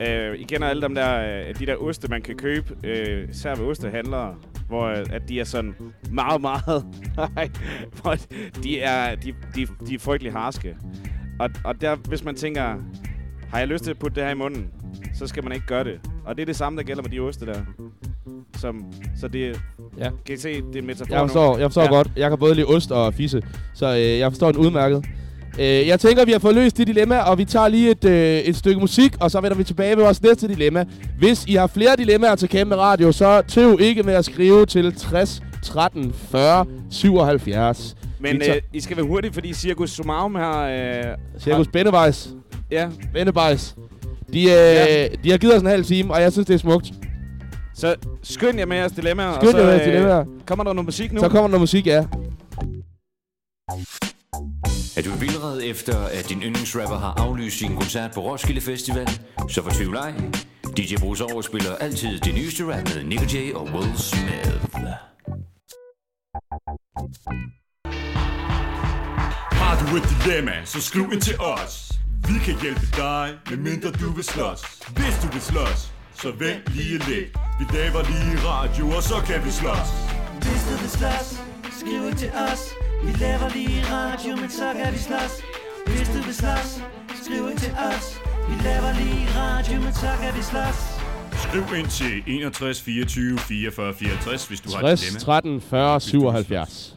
Øh, 0.00 0.38
I 0.38 0.42
kender 0.42 0.68
alle 0.68 0.82
dem 0.82 0.94
der, 0.94 1.38
øh, 1.48 1.58
de 1.58 1.66
der 1.66 1.76
oste, 1.76 2.08
man 2.08 2.22
kan 2.22 2.36
købe, 2.36 2.76
øh, 2.84 3.28
især 3.30 3.54
ved 3.54 3.66
ostehandlere, 3.66 4.34
hvor 4.68 4.84
øh, 4.84 5.06
at 5.10 5.22
de 5.28 5.40
er 5.40 5.44
sådan 5.44 5.74
meget, 6.10 6.40
meget... 6.40 6.86
Nej, 7.34 7.48
hvor 8.02 8.16
de 8.62 8.80
er, 8.80 9.14
de, 9.14 9.34
de, 9.54 9.66
de 9.88 9.94
er 9.94 9.98
frygtelig 9.98 10.32
harske. 10.32 10.76
Og, 11.38 11.50
og 11.64 11.80
der, 11.80 11.96
hvis 11.96 12.24
man 12.24 12.34
tænker, 12.34 12.76
har 13.50 13.58
jeg 13.58 13.68
lyst 13.68 13.84
til 13.84 13.90
at 13.90 13.98
putte 13.98 14.14
det 14.14 14.24
her 14.24 14.30
i 14.30 14.34
munden, 14.34 14.70
så 15.14 15.26
skal 15.26 15.44
man 15.44 15.52
ikke 15.52 15.66
gøre 15.66 15.84
det. 15.84 16.00
Og 16.24 16.36
det 16.36 16.42
er 16.42 16.46
det 16.46 16.56
samme, 16.56 16.78
der 16.78 16.84
gælder 16.84 17.02
med 17.02 17.10
de 17.10 17.20
oste 17.20 17.46
der. 17.46 17.60
Som, 18.56 18.92
så 19.16 19.28
det, 19.28 19.60
Ja. 19.98 20.08
kan 20.26 20.34
I 20.34 20.38
se, 20.38 20.62
det 20.72 20.78
er 20.78 20.82
metafor 20.82 21.14
Jeg 21.14 21.22
forstår, 21.22 21.58
jeg 21.58 21.66
forstår 21.66 21.82
ja. 21.82 21.88
godt. 21.88 22.08
Jeg 22.16 22.30
kan 22.30 22.38
både 22.38 22.54
lide 22.54 22.66
ost 22.66 22.90
og 22.90 23.14
fisse, 23.14 23.42
så 23.74 23.86
øh, 23.86 24.18
jeg 24.18 24.30
forstår 24.30 24.52
den 24.52 24.60
udmærket. 24.60 25.04
Øh, 25.58 25.86
jeg 25.86 26.00
tænker, 26.00 26.24
vi 26.24 26.32
har 26.32 26.38
fået 26.38 26.54
løst 26.54 26.76
det 26.76 26.86
dilemma, 26.86 27.18
og 27.18 27.38
vi 27.38 27.44
tager 27.44 27.68
lige 27.68 27.90
et, 27.90 28.04
øh, 28.04 28.38
et 28.38 28.56
stykke 28.56 28.80
musik, 28.80 29.14
og 29.20 29.30
så 29.30 29.40
vender 29.40 29.56
vi 29.56 29.64
tilbage 29.64 29.96
med 29.96 30.04
vores 30.04 30.22
næste 30.22 30.48
dilemma. 30.48 30.84
Hvis 31.18 31.44
I 31.46 31.54
har 31.54 31.66
flere 31.66 31.96
dilemmaer 31.96 32.34
til 32.34 32.48
Kæmpe 32.48 32.76
Radio, 32.76 33.12
så 33.12 33.42
tøv 33.48 33.78
ikke 33.80 34.02
med 34.02 34.14
at 34.14 34.24
skrive 34.24 34.66
til 34.66 34.94
60 34.94 35.42
13 35.62 36.12
40 36.12 36.66
77. 36.90 37.96
Men 38.20 38.36
øh, 38.36 38.56
I 38.72 38.80
skal 38.80 38.96
være 38.96 39.06
hurtige, 39.06 39.32
fordi 39.32 39.52
Circus 39.52 39.90
Sumarum 39.90 40.34
her... 40.34 40.58
Øh, 40.58 41.16
Cirkus 41.38 41.68
Bennevejs. 41.68 42.28
Ja. 42.70 42.88
Bennevejs. 43.12 43.76
De, 44.32 44.42
øh, 44.42 44.48
ja. 44.48 45.08
de 45.24 45.30
har 45.30 45.38
givet 45.38 45.54
os 45.54 45.62
en 45.62 45.68
halv 45.68 45.84
time, 45.84 46.14
og 46.14 46.20
jeg 46.20 46.32
synes, 46.32 46.46
det 46.46 46.54
er 46.54 46.58
smukt. 46.58 46.92
Så 47.76 47.96
skynd 48.22 48.58
jer 48.58 48.66
med 48.66 48.76
jeres 48.76 48.92
dilemmaer. 48.92 49.34
Skynd 49.34 49.48
og 49.48 49.52
så, 49.52 49.58
jer 49.58 49.64
med 49.64 49.72
jeres 49.72 49.86
dilemmaer. 49.86 50.24
Kommer 50.46 50.64
der 50.64 50.72
noget 50.72 50.84
musik 50.84 51.12
nu? 51.12 51.20
Så 51.20 51.28
kommer 51.28 51.42
der 51.42 51.48
noget 51.48 51.60
musik, 51.60 51.86
ja. 51.86 52.06
Er 54.96 55.02
du 55.02 55.10
vildred 55.10 55.60
efter, 55.64 55.98
at 55.98 56.28
din 56.28 56.42
yndlingsrapper 56.42 56.98
har 56.98 57.14
aflyst 57.18 57.58
sin 57.58 57.76
koncert 57.76 58.10
på 58.14 58.20
Roskilde 58.20 58.60
Festival? 58.60 59.08
Så 59.48 59.62
fortvivl 59.62 59.96
ej. 59.96 60.12
DJ 60.76 60.96
Bruce 61.00 61.24
Over 61.24 61.42
spiller 61.42 61.76
altid 61.76 62.20
det 62.20 62.34
nyeste 62.34 62.64
rap 62.64 62.94
med 62.94 63.04
Nick 63.04 63.34
J 63.34 63.54
og 63.54 63.64
Will 63.64 63.98
Smith. 63.98 64.50
Har 69.60 69.74
du 69.80 69.96
et 69.96 70.02
dilemma, 70.24 70.52
så 70.64 70.80
skriv 70.80 71.04
ind 71.12 71.20
til 71.20 71.40
os. 71.40 71.92
Vi 72.28 72.34
kan 72.44 72.60
hjælpe 72.62 72.86
dig, 72.96 73.34
medmindre 73.50 73.90
du 73.90 74.12
vil 74.12 74.24
slås. 74.24 74.60
Hvis 74.96 75.14
du 75.22 75.26
vil 75.32 75.40
slås, 75.40 75.92
så 76.14 76.30
vent 76.38 76.74
lige 76.74 76.98
lidt. 76.98 77.45
Vi 77.58 77.64
laver 77.76 78.02
lige 78.10 78.34
radio, 78.48 78.84
og 78.96 79.02
så 79.02 79.14
kan 79.28 79.44
vi 79.44 79.50
slås. 79.50 79.90
Hvis 80.44 80.62
du 80.70 80.74
vil 80.82 80.90
slås, 80.98 81.28
skriv 81.80 82.00
ind 82.08 82.16
til 82.16 82.30
os. 82.52 82.62
Vi 83.04 83.12
laver 83.24 83.48
lige 83.56 83.82
radio, 83.92 84.36
men 84.36 84.50
så 84.50 84.72
kan 84.78 84.92
vi 84.94 84.98
slås. 84.98 85.32
Hvis 85.86 86.08
du 86.08 86.20
vil 86.26 86.34
slås, 86.34 86.70
skriv 87.24 87.56
til 87.58 87.72
os 87.92 88.06
Vi 88.48 88.54
laver 88.68 88.92
lige 89.00 89.28
radio, 89.36 89.80
men 89.80 89.92
så 89.94 90.08
kan 90.22 90.34
vi 90.36 90.42
slås 90.42 90.78
Skriv 91.42 91.78
ind 91.78 91.86
til 91.88 92.22
61 92.26 92.82
24 92.82 93.38
44 93.38 93.94
54, 93.94 94.46
hvis 94.46 94.60
du 94.60 94.68
har 94.70 94.76
et 94.78 94.82
60, 94.82 95.00
dilemma. 95.00 95.18
13, 95.20 95.60
40, 95.60 96.00
77. 96.00 96.94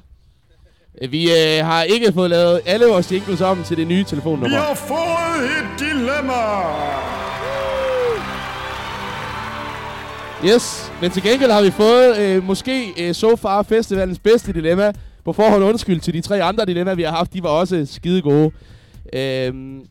Øh, 1.01 1.11
Vi 1.11 1.23
øh, 1.31 1.65
har 1.65 1.83
ikke 1.83 2.13
fået 2.13 2.29
lavet 2.29 2.61
alle 2.65 2.85
vores 2.85 3.11
jingles 3.11 3.41
om 3.41 3.63
til 3.63 3.77
det 3.77 3.87
nye 3.87 3.97
Vi 3.97 4.03
telefonnummer. 4.03 4.57
har 4.59 4.73
fået 4.73 5.45
et 5.59 5.79
dilemma! 5.79 7.18
Yes, 10.45 10.91
men 11.01 11.11
til 11.11 11.23
gengæld 11.23 11.51
har 11.51 11.61
vi 11.61 11.71
fået 11.71 12.17
øh, 12.17 12.43
måske 12.43 13.07
øh, 13.07 13.13
so 13.13 13.35
far 13.35 13.63
festivalens 13.63 14.19
bedste 14.19 14.53
dilemma. 14.53 14.91
På 15.25 15.33
forhånd 15.33 15.63
undskyld 15.63 15.99
til 15.99 16.13
de 16.13 16.21
tre 16.21 16.43
andre 16.43 16.65
dilemmaer, 16.65 16.95
vi 16.95 17.03
har 17.03 17.11
haft. 17.11 17.33
De 17.33 17.43
var 17.43 17.49
også 17.49 17.85
skide 17.85 18.21
gode. 18.21 18.51
Øhm, 19.13 19.81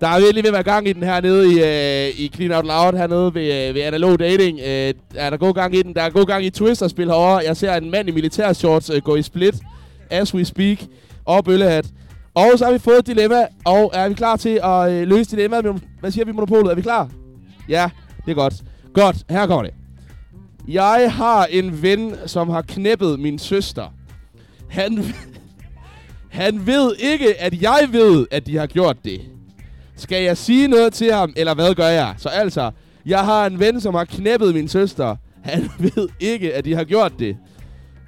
der 0.00 0.08
er 0.08 0.20
virkelig 0.20 0.44
ved 0.44 0.48
at 0.48 0.52
være 0.54 0.62
gang 0.62 0.88
i 0.88 0.92
den 0.92 1.02
her 1.02 1.20
nede 1.20 1.52
i, 1.52 1.62
øh, 1.62 2.20
i 2.20 2.30
Clean 2.34 2.52
Out 2.52 2.66
Loud, 2.66 2.98
hernede 2.98 3.34
ved, 3.34 3.68
øh, 3.68 3.74
ved 3.74 3.82
Analog 3.82 4.18
Dating. 4.18 4.60
Øh, 4.60 4.94
er 5.14 5.30
der 5.30 5.36
god 5.36 5.54
gang 5.54 5.74
i 5.74 5.82
den? 5.82 5.94
Der 5.94 6.02
er 6.02 6.10
god 6.10 6.26
gang 6.26 6.44
i 6.44 6.50
Twister-spil 6.50 7.06
herovre. 7.06 7.42
Jeg 7.46 7.56
ser 7.56 7.74
en 7.74 7.90
mand 7.90 8.08
i 8.08 8.12
militærshorts 8.12 8.90
øh, 8.90 9.02
gå 9.02 9.16
i 9.16 9.22
split, 9.22 9.54
as 10.10 10.34
we 10.34 10.44
speak, 10.44 10.78
og 11.24 11.44
bøllehat. 11.44 11.86
Og 12.34 12.46
så 12.56 12.64
har 12.64 12.72
vi 12.72 12.78
fået 12.78 12.98
et 12.98 13.06
dilemma, 13.06 13.46
og 13.64 13.90
er 13.94 14.08
vi 14.08 14.14
klar 14.14 14.36
til 14.36 14.60
at 14.64 14.92
øh, 14.92 15.08
løse 15.08 15.30
dilemmaet? 15.30 15.82
Hvad 16.00 16.10
siger 16.10 16.24
vi, 16.24 16.32
Monopolet? 16.32 16.70
Er 16.70 16.74
vi 16.74 16.82
klar? 16.82 17.10
Ja, 17.68 17.90
det 18.24 18.30
er 18.30 18.34
godt. 18.34 18.54
Godt, 18.94 19.16
her 19.30 19.46
kommer 19.46 19.62
det. 19.62 19.85
Jeg 20.68 21.12
har 21.12 21.46
en 21.50 21.82
ven, 21.82 22.14
som 22.26 22.48
har 22.48 22.62
knæppet 22.62 23.20
min 23.20 23.38
søster. 23.38 23.94
Han, 24.68 25.04
han 26.28 26.66
ved 26.66 26.94
ikke, 26.98 27.40
at 27.40 27.62
jeg 27.62 27.88
ved, 27.92 28.26
at 28.30 28.46
de 28.46 28.56
har 28.56 28.66
gjort 28.66 28.96
det. 29.04 29.20
Skal 29.96 30.22
jeg 30.24 30.36
sige 30.36 30.68
noget 30.68 30.92
til 30.92 31.12
ham, 31.12 31.32
eller 31.36 31.54
hvad 31.54 31.74
gør 31.74 31.86
jeg? 31.88 32.14
Så 32.18 32.28
altså, 32.28 32.70
jeg 33.06 33.24
har 33.24 33.46
en 33.46 33.60
ven, 33.60 33.80
som 33.80 33.94
har 33.94 34.04
knæppet 34.04 34.54
min 34.54 34.68
søster. 34.68 35.16
Han 35.42 35.70
ved 35.96 36.08
ikke, 36.20 36.54
at 36.54 36.64
de 36.64 36.74
har 36.74 36.84
gjort 36.84 37.12
det. 37.18 37.36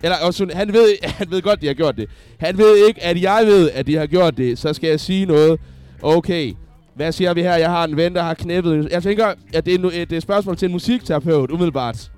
Eller 0.03 0.17
også, 0.23 0.47
han 0.55 0.73
ved, 0.73 0.97
han 1.19 1.31
ved 1.31 1.43
godt, 1.43 1.61
de 1.61 1.67
har 1.67 1.75
gjort 1.75 1.97
det. 1.97 2.09
Han 2.41 2.59
ved 2.59 2.87
ikke, 2.89 3.05
at 3.05 3.23
jeg 3.23 3.43
ved, 3.47 3.71
at 3.71 3.87
de 3.87 3.97
har 3.97 4.07
gjort 4.07 4.37
det. 4.37 4.59
Så 4.59 4.73
skal 4.73 4.91
jeg 4.91 5.01
sige 5.01 5.27
noget. 5.27 5.61
Okay, 6.03 6.53
hvad 6.95 7.13
siger 7.13 7.35
vi 7.35 7.43
her? 7.43 7.55
Jeg 7.57 7.71
har 7.71 7.85
en 7.85 7.97
ven, 7.97 8.15
der 8.15 8.23
har 8.23 8.35
knæppet... 8.35 8.89
Jeg 8.91 9.03
tænker, 9.03 9.33
at 9.55 9.67
det 9.67 9.75
er 9.75 9.79
nu- 9.79 9.91
et 9.95 10.23
spørgsmål 10.23 10.57
til 10.57 10.67
en 10.67 10.73
musikterapeut, 10.73 11.51
umiddelbart. 11.51 12.11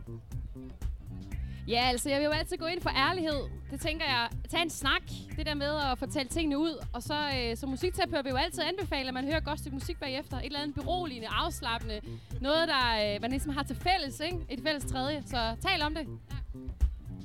Ja, 1.70 1.82
altså, 1.88 2.08
jeg 2.10 2.18
vil 2.18 2.24
jo 2.24 2.30
altid 2.30 2.56
gå 2.56 2.66
ind 2.66 2.80
for 2.80 2.90
ærlighed. 3.08 3.40
Det 3.72 3.80
tænker 3.80 4.04
jeg. 4.04 4.28
Tag 4.50 4.62
en 4.62 4.70
snak. 4.70 5.02
Det 5.36 5.46
der 5.46 5.54
med 5.54 5.72
at 5.92 5.98
fortælle 5.98 6.28
tingene 6.28 6.58
ud. 6.58 6.84
Og 6.92 7.02
så 7.02 7.14
øh, 7.14 7.56
som 7.56 7.68
musikterapeut 7.68 8.24
vil 8.24 8.30
jeg 8.30 8.38
jo 8.38 8.44
altid 8.44 8.62
anbefale, 8.62 9.08
at 9.08 9.14
man 9.14 9.24
hører 9.24 9.36
et 9.36 9.44
godt 9.44 9.58
stykke 9.58 9.76
musik 9.76 10.00
bagefter. 10.00 10.36
Et 10.36 10.46
eller 10.46 10.58
andet 10.60 10.74
beroligende, 10.74 11.28
afslappende. 11.30 12.00
Noget, 12.40 12.68
der 12.68 13.14
øh, 13.14 13.22
man 13.22 13.30
ligesom 13.30 13.52
har 13.52 13.62
til 13.62 13.76
fælles, 13.76 14.20
ikke? 14.20 14.36
Et 14.50 14.60
fælles 14.66 14.84
tredje. 14.84 15.22
Så 15.26 15.36
tal 15.68 15.82
om 15.82 15.94
det. 15.94 16.06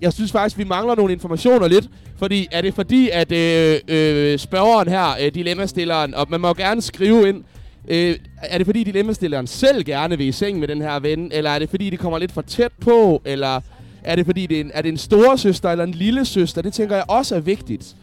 jeg 0.02 0.14
synes 0.14 0.32
faktisk, 0.32 0.58
vi 0.58 0.64
mangler 0.64 0.96
nogle 0.96 1.14
informationer 1.14 1.68
lidt. 1.68 1.90
Fordi, 2.18 2.48
er 2.52 2.62
det 2.62 2.74
fordi, 2.74 3.10
at 3.10 3.32
øh, 3.32 3.80
øh, 3.88 4.40
spørgeren 4.40 4.88
her, 4.88 5.08
øh, 5.22 5.34
dilemmastilleren, 5.34 6.14
og 6.14 6.28
man 6.30 6.42
må 6.42 6.48
jo 6.48 6.54
gerne 6.58 6.82
skrive 6.82 7.30
ind, 7.30 7.44
øh, 7.88 8.16
er 8.38 8.58
det 8.58 8.68
fordi 8.68 8.84
dilemmastilleren 8.84 9.48
selv 9.48 9.84
gerne 9.84 10.18
vil 10.18 10.28
i 10.28 10.32
seng 10.32 10.60
med 10.60 10.68
den 10.68 10.82
her 10.82 11.00
ven, 11.00 11.32
eller 11.32 11.50
er 11.50 11.60
det 11.60 11.70
fordi, 11.70 11.90
det 11.90 12.00
kommer 12.00 12.20
lidt 12.20 12.32
for 12.32 12.42
tæt 12.42 12.72
på, 12.82 13.22
eller 13.26 13.62
er 14.06 14.16
det 14.16 14.26
fordi, 14.26 14.46
det 14.46 14.58
er, 14.58 14.62
en, 14.62 14.72
er 14.74 14.82
det 14.82 14.90
en 14.90 14.98
store 14.98 15.38
søster 15.38 15.70
eller 15.70 15.84
en 15.84 15.92
lille 15.92 16.26
søster? 16.26 16.62
Det 16.62 16.74
tænker 16.74 16.96
jeg 16.96 17.06
også 17.08 17.36
er 17.36 17.40
vigtigt. 17.40 17.96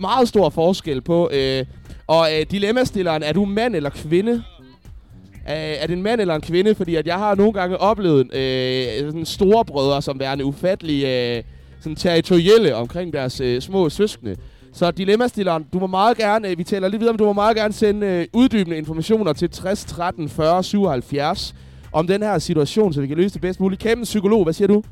Meget 0.00 0.28
stor 0.28 0.48
forskel 0.48 1.00
på. 1.00 1.30
Øh, 1.32 1.64
og 2.06 2.28
øh, 2.34 2.46
dilemmastilleren, 2.50 3.22
er 3.22 3.32
du 3.32 3.44
mand 3.44 3.76
eller 3.76 3.90
kvinde? 3.90 4.42
Er, 5.46 5.54
er 5.54 5.86
det 5.86 5.96
en 5.96 6.02
mand 6.02 6.20
eller 6.20 6.34
en 6.34 6.40
kvinde? 6.40 6.74
Fordi 6.74 6.94
at 6.94 7.06
jeg 7.06 7.14
har 7.14 7.34
nogle 7.34 7.52
gange 7.52 7.78
oplevet 7.78 8.34
øh, 8.34 9.06
sådan 9.08 9.24
store 9.24 9.64
brødre, 9.64 10.02
som 10.02 10.20
værende 10.20 10.44
ufattelige 10.44 11.36
øh, 11.36 11.42
sådan 11.80 11.96
territorielle 11.96 12.74
omkring 12.74 13.12
deres 13.12 13.40
øh, 13.40 13.60
små 13.60 13.88
søskende. 13.88 14.36
Så 14.72 14.90
dilemmastilleren, 14.90 15.66
du 15.72 15.78
må 15.78 15.86
meget 15.86 16.16
gerne, 16.16 16.48
øh, 16.48 16.58
vi 16.58 16.64
taler 16.64 16.88
lidt 16.88 17.00
videre, 17.00 17.12
men 17.12 17.18
du 17.18 17.24
må 17.24 17.32
meget 17.32 17.56
gerne 17.56 17.72
sende 17.72 18.06
øh, 18.06 18.26
uddybende 18.32 18.76
informationer 18.76 19.32
til 19.32 19.50
60 19.50 19.84
13 19.84 20.28
40 20.28 20.62
77 20.64 21.54
om 21.92 22.06
den 22.06 22.22
her 22.22 22.38
situation, 22.38 22.92
så 22.92 23.00
vi 23.00 23.06
kan 23.06 23.16
løse 23.16 23.34
det 23.34 23.40
bedst 23.40 23.60
muligt. 23.60 23.82
Kæmpe 23.82 24.04
psykolog, 24.04 24.44
hvad 24.44 24.52
siger 24.52 24.68
du? 24.68 24.82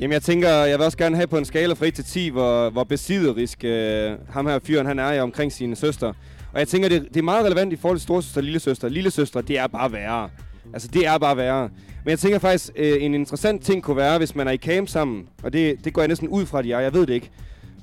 Jamen, 0.00 0.12
jeg 0.12 0.22
tænker, 0.22 0.48
jeg 0.48 0.78
vil 0.78 0.84
også 0.84 0.98
gerne 0.98 1.16
have 1.16 1.26
på 1.26 1.38
en 1.38 1.44
skala 1.44 1.74
fra 1.74 1.86
1 1.86 1.94
til 1.94 2.04
10, 2.04 2.28
hvor, 2.28 2.70
hvor 2.70 2.84
besidderisk 2.84 3.64
øh, 3.64 4.12
ham 4.30 4.46
her 4.46 4.58
fyren, 4.64 4.86
han 4.86 4.98
er 4.98 5.22
omkring 5.22 5.52
sine 5.52 5.76
søster. 5.76 6.12
Og 6.52 6.58
jeg 6.58 6.68
tænker, 6.68 6.88
det, 6.88 7.08
det 7.08 7.16
er 7.16 7.22
meget 7.22 7.44
relevant 7.44 7.72
i 7.72 7.76
forhold 7.76 7.98
til 7.98 8.02
storsøster 8.02 8.40
og 8.40 8.44
lillesøster. 8.44 8.88
Lillesøster, 8.88 9.40
det 9.40 9.58
er 9.58 9.66
bare 9.66 9.92
værre. 9.92 10.28
Altså, 10.72 10.88
det 10.88 11.06
er 11.06 11.18
bare 11.18 11.36
værre. 11.36 11.68
Men 12.04 12.10
jeg 12.10 12.18
tænker 12.18 12.38
faktisk, 12.38 12.70
øh, 12.76 13.02
en 13.02 13.14
interessant 13.14 13.62
ting 13.64 13.82
kunne 13.82 13.96
være, 13.96 14.18
hvis 14.18 14.34
man 14.34 14.48
er 14.48 14.52
i 14.52 14.56
camp 14.56 14.88
sammen, 14.88 15.28
og 15.42 15.52
det, 15.52 15.84
det 15.84 15.92
går 15.92 16.02
jeg 16.02 16.08
næsten 16.08 16.28
ud 16.28 16.46
fra, 16.46 16.58
at 16.58 16.64
de 16.64 16.72
er, 16.72 16.80
jeg 16.80 16.94
ved 16.94 17.06
det 17.06 17.14
ikke. 17.14 17.30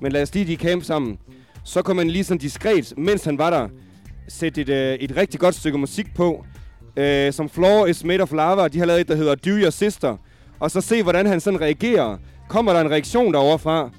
Men 0.01 0.11
lad 0.11 0.21
os 0.21 0.33
lige, 0.33 0.45
de 0.45 0.53
i 0.53 0.55
camp 0.55 0.83
sammen. 0.83 1.19
Så 1.63 1.81
kan 1.81 1.95
man 1.95 2.09
lige 2.09 2.23
sådan 2.23 2.39
diskret, 2.39 2.93
mens 2.97 3.25
han 3.25 3.37
var 3.37 3.49
der, 3.49 3.67
sætte 4.27 4.61
et, 4.61 4.69
øh, 4.69 4.93
et 4.93 5.17
rigtig 5.17 5.39
godt 5.39 5.55
stykke 5.55 5.77
musik 5.77 6.15
på, 6.15 6.45
øh, 6.97 7.33
som 7.33 7.49
Floor 7.49 7.85
is 7.85 8.03
Made 8.03 8.21
of 8.21 8.31
Lava. 8.31 8.67
De 8.67 8.79
har 8.79 8.85
lavet 8.85 9.01
et, 9.01 9.07
der 9.07 9.15
hedder 9.15 9.35
Do 9.35 9.49
Your 9.49 9.69
Sister. 9.69 10.17
Og 10.59 10.71
så 10.71 10.81
se, 10.81 11.03
hvordan 11.03 11.25
han 11.25 11.39
sådan 11.39 11.61
reagerer. 11.61 12.17
Kommer 12.49 12.73
der 12.73 12.81
en 12.81 12.91
reaktion 12.91 13.33
derovre 13.33 13.59
fra? 13.59 13.89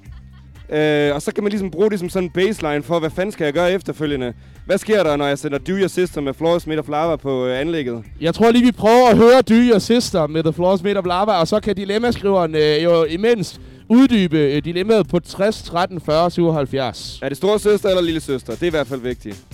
Øh, 0.72 1.14
og 1.14 1.22
så 1.22 1.34
kan 1.34 1.44
man 1.44 1.50
ligesom 1.50 1.70
bruge 1.70 1.90
det 1.90 1.98
som 1.98 2.08
sådan 2.08 2.24
en 2.24 2.30
baseline 2.30 2.82
for, 2.82 2.98
hvad 2.98 3.10
fanden 3.10 3.32
skal 3.32 3.44
jeg 3.44 3.52
gøre 3.54 3.72
efterfølgende? 3.72 4.32
Hvad 4.66 4.78
sker 4.78 5.02
der, 5.02 5.16
når 5.16 5.26
jeg 5.26 5.38
sætter 5.38 5.58
Do 5.58 5.72
Your 5.72 5.88
Sister 5.88 6.20
med 6.20 6.34
Floor 6.34 6.56
is 6.56 6.66
Made 6.66 6.78
of 6.78 6.88
Lava 6.88 7.16
på 7.16 7.46
øh, 7.46 7.60
anlægget? 7.60 8.04
Jeg 8.20 8.34
tror 8.34 8.50
lige, 8.50 8.64
vi 8.64 8.72
prøver 8.72 9.08
at 9.08 9.16
høre 9.16 9.42
Do 9.42 9.54
Your 9.54 9.78
Sister 9.78 10.26
med 10.26 10.42
The 10.42 10.52
Floors 10.52 10.82
Made 10.82 10.98
of 10.98 11.06
Lava, 11.06 11.32
og 11.32 11.48
så 11.48 11.60
kan 11.60 11.76
dilemmaskriveren 11.76 12.54
øh, 12.54 12.84
jo 12.84 13.04
imens 13.04 13.60
uddybe 13.88 14.38
øh, 14.38 14.64
dilemmaet 14.64 15.08
på 15.08 15.20
60 15.20 15.62
13 15.62 16.00
40 16.00 16.30
77. 16.30 17.18
Er 17.22 17.28
det 17.28 17.36
store 17.36 17.58
søster 17.58 17.88
eller 17.88 18.02
lille 18.02 18.20
søster? 18.20 18.52
Det 18.52 18.62
er 18.62 18.66
i 18.66 18.70
hvert 18.70 18.86
fald 18.86 19.00
vigtigt. 19.00 19.44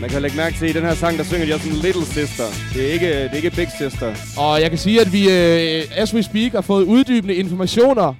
Man 0.00 0.10
kan 0.10 0.22
lægge 0.22 0.36
mærke 0.36 0.56
til, 0.56 0.64
at 0.64 0.70
i 0.70 0.78
den 0.78 0.82
her 0.82 0.94
sang, 0.94 1.18
der 1.18 1.24
synger 1.24 1.46
de 1.46 1.54
også 1.54 1.68
en 1.68 1.74
Little 1.74 2.04
Sister. 2.04 2.44
Det 2.74 2.88
er 2.88 2.92
ikke, 2.92 3.06
det 3.06 3.30
er 3.32 3.36
ikke 3.36 3.50
Big 3.50 3.68
Sister. 3.78 4.14
Og 4.38 4.60
jeg 4.60 4.70
kan 4.70 4.78
sige, 4.78 5.00
at 5.00 5.12
vi, 5.12 5.26
uh, 5.26 6.02
as 6.02 6.14
we 6.14 6.22
speak, 6.22 6.52
har 6.52 6.60
fået 6.60 6.84
uddybende 6.84 7.34
informationer 7.34 8.14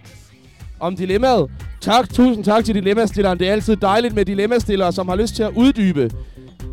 om 0.80 0.96
dilemmaet. 0.96 1.50
Tak, 1.80 2.10
tusind 2.10 2.44
tak 2.44 2.64
til 2.64 2.74
dilemmastilleren. 2.74 3.38
Det 3.38 3.48
er 3.48 3.52
altid 3.52 3.76
dejligt 3.76 4.14
med 4.14 4.24
dilemmastillere, 4.24 4.92
som 4.92 5.08
har 5.08 5.16
lyst 5.16 5.34
til 5.36 5.42
at 5.42 5.50
uddybe 5.56 6.10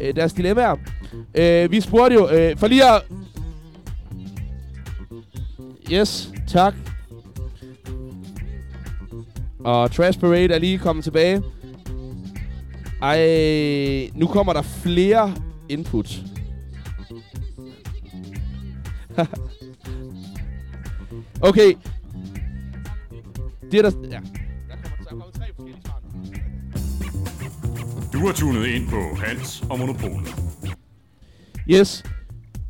øh, 0.01 0.15
deres 0.15 0.33
dilemmaer. 0.33 0.75
Øh, 1.35 1.71
vi 1.71 1.81
spurgte 1.81 2.13
jo, 2.13 2.29
øh, 2.29 2.57
for 2.57 2.67
lige 2.67 2.85
at... 2.85 3.01
Yes, 5.91 6.29
tak. 6.47 6.73
Og 9.59 9.91
Trash 9.91 10.19
Parade 10.19 10.53
er 10.53 10.59
lige 10.59 10.77
kommet 10.77 11.03
tilbage. 11.03 11.41
Ej, 13.01 14.09
nu 14.13 14.27
kommer 14.27 14.53
der 14.53 14.61
flere 14.61 15.33
input. 15.69 16.19
okay. 21.41 21.73
Det 23.71 23.77
er 23.85 23.89
der... 23.89 23.91
Ja. 24.11 24.19
Du 28.13 28.25
har 28.25 28.33
tunet 28.33 28.67
ind 28.67 28.89
på 28.89 29.15
Hans 29.25 29.63
og 29.69 29.79
Monopolet. 29.79 30.35
Yes. 31.69 32.03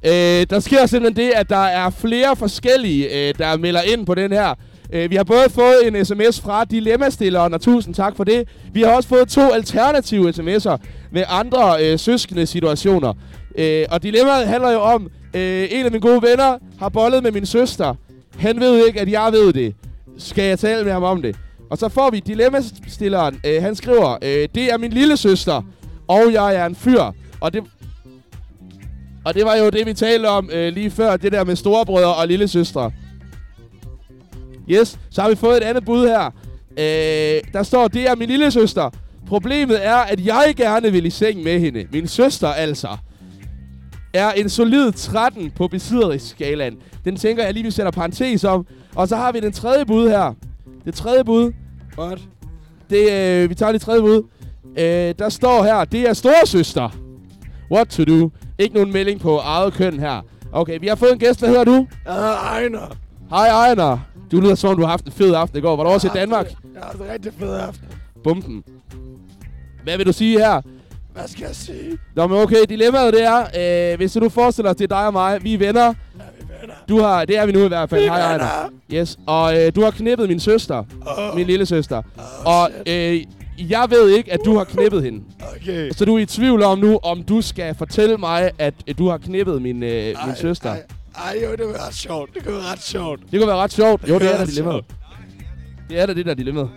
Øh, 0.06 0.46
der 0.50 0.60
sker 0.60 0.86
simpelthen 0.86 1.26
det, 1.26 1.34
at 1.36 1.50
der 1.50 1.58
er 1.58 1.90
flere 1.90 2.36
forskellige, 2.36 3.30
øh, 3.30 3.34
der 3.38 3.58
melder 3.58 3.82
ind 3.82 4.06
på 4.06 4.16
den 4.16 4.32
her. 4.32 4.54
Øh, 4.94 5.12
vi 5.12 5.16
har 5.16 5.24
både 5.24 5.50
fået 5.50 5.88
en 5.88 6.06
sms 6.06 6.42
fra 6.42 6.66
Dilemmastilleren, 6.66 7.54
og 7.54 7.62
tusind 7.62 7.96
tak 7.96 8.16
for 8.16 8.24
det. 8.24 8.48
Vi 8.74 8.82
har 8.82 8.92
også 8.92 9.10
fået 9.10 9.28
to 9.28 9.42
alternative 9.42 10.30
sms'er 10.30 10.78
med 11.12 11.24
andre 11.28 11.76
øh, 11.82 12.00
søskende 12.00 12.46
situationer. 12.46 13.14
Øh, 13.58 13.86
og 13.92 14.04
dilemmaet 14.04 14.48
handler 14.48 14.72
jo 14.72 14.80
om, 14.80 15.10
øh, 15.34 15.68
en 15.72 15.86
af 15.86 15.92
mine 15.92 16.02
gode 16.02 16.22
venner 16.22 16.58
har 16.80 16.90
bollet 16.90 17.24
med 17.24 17.32
min 17.32 17.46
søster. 17.46 17.96
Han 18.38 18.60
ved 18.60 18.88
ikke, 18.88 19.02
at 19.02 19.12
jeg 19.12 19.30
ved 19.32 19.54
det. 19.54 19.76
Skal 20.18 20.44
jeg 20.44 20.60
tale 20.60 20.84
med 20.84 20.92
ham 20.94 21.04
om 21.04 21.22
det? 21.22 21.36
Og 21.70 21.78
så 21.78 21.90
får 21.90 22.10
vi 22.10 22.20
dilemmastilleren. 22.20 23.40
Øh, 23.46 23.62
han 23.62 23.76
skriver, 23.76 24.18
øh, 24.22 24.48
det 24.56 24.74
er 24.74 24.78
min 24.78 24.92
lille 24.92 25.18
søster, 25.18 25.62
og 26.08 26.34
jeg 26.34 26.56
er 26.56 26.66
en 26.66 26.76
fyr. 26.76 27.02
Og 27.42 27.54
det, 27.54 27.64
og 29.26 29.34
det 29.34 29.46
var 29.46 29.56
jo 29.56 29.70
det, 29.70 29.86
vi 29.86 29.94
talte 29.94 30.26
om 30.26 30.50
øh, 30.54 30.74
lige 30.74 30.92
før, 30.92 31.18
det 31.18 31.32
der 31.32 31.44
med 31.44 31.56
storebrødre 31.56 32.16
og 32.16 32.28
lille 32.28 32.48
søstre. 32.48 32.92
Yes, 34.70 35.00
så 35.10 35.22
har 35.22 35.30
vi 35.30 35.36
fået 35.36 35.58
et 35.58 35.64
andet 35.64 35.86
bud 35.86 36.08
her. 36.08 36.26
Øh, 36.78 37.54
der 37.54 37.64
står, 37.64 37.88
det 37.88 38.10
er 38.10 38.16
min 38.16 38.30
lille 38.30 38.52
søster. 38.52 38.90
Problemet 39.28 39.86
er, 39.86 39.96
at 39.96 40.26
jeg 40.26 40.54
gerne 40.58 40.92
vil 40.92 41.06
i 41.06 41.10
seng 41.10 41.44
med 41.44 41.60
hende. 41.60 41.86
Min 41.92 42.08
søster 42.08 42.48
altså 42.48 42.88
er 44.14 44.32
en 44.32 44.50
solid 44.50 44.92
13 44.92 45.52
på 45.52 45.68
besidderisk-skalaen. 45.68 46.78
Den 47.06 47.16
tænker 47.16 47.44
jeg 47.44 47.54
lige, 47.54 47.64
vi 47.64 47.72
sætter 47.72 47.92
parentes 47.92 48.44
om. 48.44 48.66
Og 48.96 49.08
så 49.08 49.16
har 49.16 49.32
vi 49.32 49.40
den 49.40 49.52
tredje 49.52 49.86
bud 49.86 50.10
her. 50.10 50.34
Det 50.86 50.94
tredje 50.94 51.24
bud. 51.24 51.52
What? 51.98 52.20
Det, 52.90 53.12
øh, 53.12 53.50
vi 53.50 53.56
tager 53.56 53.72
det 53.72 53.82
tredje 53.82 54.02
bud. 54.02 54.24
Øh, 54.78 55.16
der 55.20 55.30
står 55.30 55.64
her, 55.64 55.86
det 55.86 56.10
er 56.10 56.14
storesøster. 56.14 56.90
What 57.72 57.88
to 57.88 58.04
do? 58.04 58.30
Ikke 58.60 58.76
nogen 58.76 58.94
melding 58.94 59.20
på 59.20 59.38
eget 59.38 59.74
køn 59.74 60.00
her. 60.00 60.22
Okay, 60.52 60.80
vi 60.80 60.88
har 60.88 60.96
fået 60.96 61.14
en 61.14 61.20
gæst. 61.20 61.40
Hvad 61.40 61.50
hedder 61.50 61.64
du? 61.64 61.88
Uh, 62.06 62.14
Ejner. 62.14 62.96
Hej, 63.30 63.48
Ejner. 63.48 63.98
Du 64.32 64.40
lyder 64.42 64.56
som 64.56 64.70
om, 64.70 64.76
du 64.76 64.82
har 64.82 64.90
haft 64.90 65.06
en 65.06 65.12
fed 65.12 65.34
aften 65.36 65.58
i 65.58 65.62
går. 65.62 65.76
Var 65.76 65.84
du 65.84 65.90
også 65.90 66.08
i 66.08 66.12
Danmark? 66.14 66.46
Jeg 66.74 66.82
har 66.82 66.86
haft 66.86 66.98
en 66.98 67.12
rigtig 67.14 67.32
fed 67.40 67.54
aften. 67.56 67.88
Bumpen. 68.24 68.64
Hvad 69.84 69.98
vil 69.98 70.06
du 70.06 70.14
sige 70.14 70.40
her? 70.40 70.62
Hvad 71.14 71.28
skal 71.28 71.46
jeg 71.46 71.56
sige? 71.56 71.98
Nå, 72.16 72.28
men 72.28 72.38
okay, 72.38 72.58
dilemmaet 72.70 73.14
det 73.14 73.24
er, 73.24 73.92
øh, 73.92 73.98
hvis 73.98 74.14
du 74.14 74.20
nu 74.20 74.30
forestiller 74.30 74.74
dig, 74.74 74.80
det 74.80 74.92
er 74.92 74.96
dig 74.98 75.08
og 75.08 75.14
mig, 75.14 75.44
vi 75.44 75.54
er 75.54 75.58
venner. 75.58 75.82
Ja, 75.84 75.92
vi 76.40 76.44
er 76.54 76.60
venner. 76.62 76.74
Du 76.90 77.02
har, 77.02 77.26
det 77.26 77.38
er 77.38 77.46
vi 77.46 77.52
nu 77.52 77.60
i 77.66 77.68
hvert 77.68 77.90
fald. 77.90 78.02
Vi 78.02 78.08
Hej, 78.08 78.20
Ejner. 78.22 78.70
Yes, 78.94 79.18
og 79.26 79.58
øh, 79.58 79.72
du 79.76 79.82
har 79.84 79.92
knippet 79.92 80.28
min 80.30 80.40
søster, 80.40 80.84
Åh. 81.20 81.36
min 81.36 81.48
lille 81.48 81.66
søster. 81.66 82.02
og 82.46 82.70
øh, 82.88 83.24
jeg 83.60 83.86
ved 83.90 84.10
ikke, 84.10 84.34
at 84.34 84.40
du 84.46 84.58
har 84.58 84.64
knippet 84.64 85.04
hende. 85.04 85.24
Okay. 85.56 85.90
Så 85.92 86.06
du 86.06 86.16
er 86.16 86.20
i 86.20 86.26
tvivl 86.26 86.64
om 86.64 86.80
nu, 86.80 87.00
om 87.04 87.24
du 87.24 87.42
skal 87.42 87.76
fortælle 87.76 88.18
mig, 88.18 88.52
at 88.60 88.74
øh, 88.88 88.98
du 88.98 89.10
har 89.10 89.18
knippet 89.18 89.62
min, 89.62 89.84
øh, 89.84 90.16
min 90.26 90.36
søster. 90.36 90.70
Ej, 90.70 90.84
ej, 91.26 91.40
jo, 91.44 91.52
det 91.56 91.66
var 91.68 91.88
ret 91.88 91.94
sjovt. 91.96 92.34
Det 92.34 92.44
kunne 92.44 92.56
være 92.56 92.66
ret 92.72 92.82
sjovt. 92.84 93.22
Det 93.32 93.40
kunne 93.40 93.48
være 93.48 93.58
ret 93.58 93.72
sjovt. 93.72 94.10
Jo, 94.10 94.14
Det 94.14 94.22
det 94.22 94.32
er 94.34 94.38
da 94.38 94.46
dilemmaet. 94.46 94.86
Det 95.90 96.00
er 96.00 96.06
da 96.06 96.14
det 96.14 96.26
der 96.26 96.34
dilemmaet. 96.34 96.70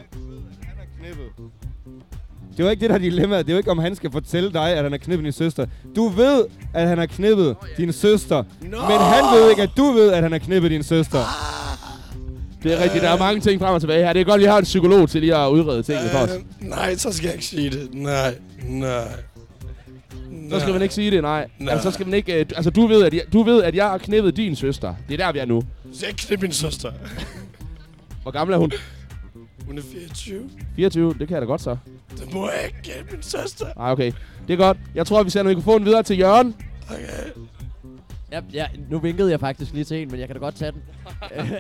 Det 2.57 2.65
var 2.65 2.71
ikke 2.71 2.81
det, 2.81 2.91
der 2.91 2.97
er 2.97 3.01
dilemmaet. 3.01 3.47
Det 3.47 3.53
er 3.53 3.55
jo 3.55 3.59
ikke, 3.59 3.71
om 3.71 3.79
han 3.79 3.97
skal 3.97 4.13
fortælle 4.13 4.53
dig, 4.53 4.71
at 4.77 4.83
han 4.83 4.93
har 4.93 4.99
knippet 4.99 5.25
din 5.25 5.33
søster. 5.33 5.67
Du 5.97 6.09
ved, 6.09 6.45
at 6.75 6.89
han 6.89 6.99
har 6.99 7.07
knippet 7.07 7.57
din 7.77 7.93
søster. 7.93 8.43
Men 8.63 8.73
han 9.01 9.25
ved 9.35 9.51
ikke, 9.51 9.63
at 9.63 9.71
du 9.77 9.85
ved, 9.93 10.13
at 10.13 10.23
han 10.23 10.33
har 10.33 10.39
knippet 10.39 10.71
din 10.71 10.83
søster. 10.83 11.19
Det 12.63 12.73
er 12.73 12.83
rigtigt. 12.83 13.03
Der 13.03 13.11
er 13.11 13.19
mange 13.19 13.41
ting 13.41 13.61
frem 13.61 13.75
og 13.75 13.81
tilbage 13.81 14.05
her. 14.05 14.13
Det 14.13 14.21
er 14.21 14.25
godt, 14.25 14.35
at 14.35 14.41
vi 14.41 14.47
har 14.47 14.59
en 14.59 14.65
psykolog 14.65 15.09
til 15.11 15.21
lige 15.21 15.37
at 15.37 15.49
udrede 15.51 15.83
tingene 15.83 16.09
for 16.11 16.19
os. 16.19 16.31
Øh, 16.31 16.69
nej, 16.69 16.97
så 16.97 17.13
skal 17.13 17.25
jeg 17.27 17.35
ikke 17.35 17.47
sige 17.47 17.71
det. 17.71 17.89
Nej, 17.95 18.35
nej. 18.69 19.09
Så 20.51 20.61
skal 20.61 20.73
man 20.73 20.83
ikke 20.83 20.95
sige 20.95 21.11
det, 21.11 21.23
nej. 21.23 21.49
Nej. 21.59 21.73
Altså, 21.73 21.91
så 21.91 21.95
skal 21.95 22.07
man 22.07 22.15
ikke... 22.15 22.41
Øh, 22.41 22.47
altså, 22.57 22.71
du 22.71 22.87
ved, 22.87 23.05
at 23.05 23.15
jeg, 23.15 23.23
du 23.33 23.43
ved, 23.43 23.63
at 23.63 23.75
jeg 23.75 23.89
har 23.89 23.99
knippet 23.99 24.37
din 24.37 24.57
søster. 24.57 24.95
Det 25.09 25.21
er 25.21 25.27
der, 25.27 25.33
vi 25.33 25.39
er 25.39 25.45
nu. 25.45 25.63
Så 25.93 26.07
jeg 26.07 26.15
knip 26.17 26.43
min 26.43 26.53
søster. 26.53 26.93
Hvor 28.23 28.31
gammel 28.31 28.55
er 28.55 28.59
hun? 28.59 28.73
Hun 29.67 29.79
er 29.79 29.83
24. 29.83 30.51
24. 30.77 31.15
Det 31.19 31.29
kan 31.29 31.35
jeg 31.35 31.41
da 31.41 31.47
godt 31.47 31.61
så. 31.61 31.77
Det 32.19 32.35
må 32.35 32.51
jeg 32.51 32.65
ikke 32.67 32.79
knippe 32.83 33.13
min 33.13 33.23
søster. 33.23 33.67
Nej, 33.77 33.93
okay. 33.93 34.13
Det 34.49 34.53
er 34.53 34.57
godt. 34.57 34.79
Jeg 34.95 35.07
tror, 35.07 35.23
vi 35.23 35.31
sender 35.31 35.51
mikrofonen 35.51 35.87
videre 35.87 36.03
til 36.03 36.19
Jørgen. 36.19 36.55
Okay. 36.91 37.01
Ja, 38.33 38.41
ja, 38.53 38.67
nu 38.91 38.99
vinkede 38.99 39.31
jeg 39.31 39.41
faktisk 39.41 39.73
lige 39.73 39.85
til 39.85 40.03
en, 40.03 40.11
men 40.11 40.21
jeg 40.21 40.29
kan 40.29 40.37
da 40.37 40.41
godt 40.41 40.55
tage 40.55 40.73
den. 40.73 40.83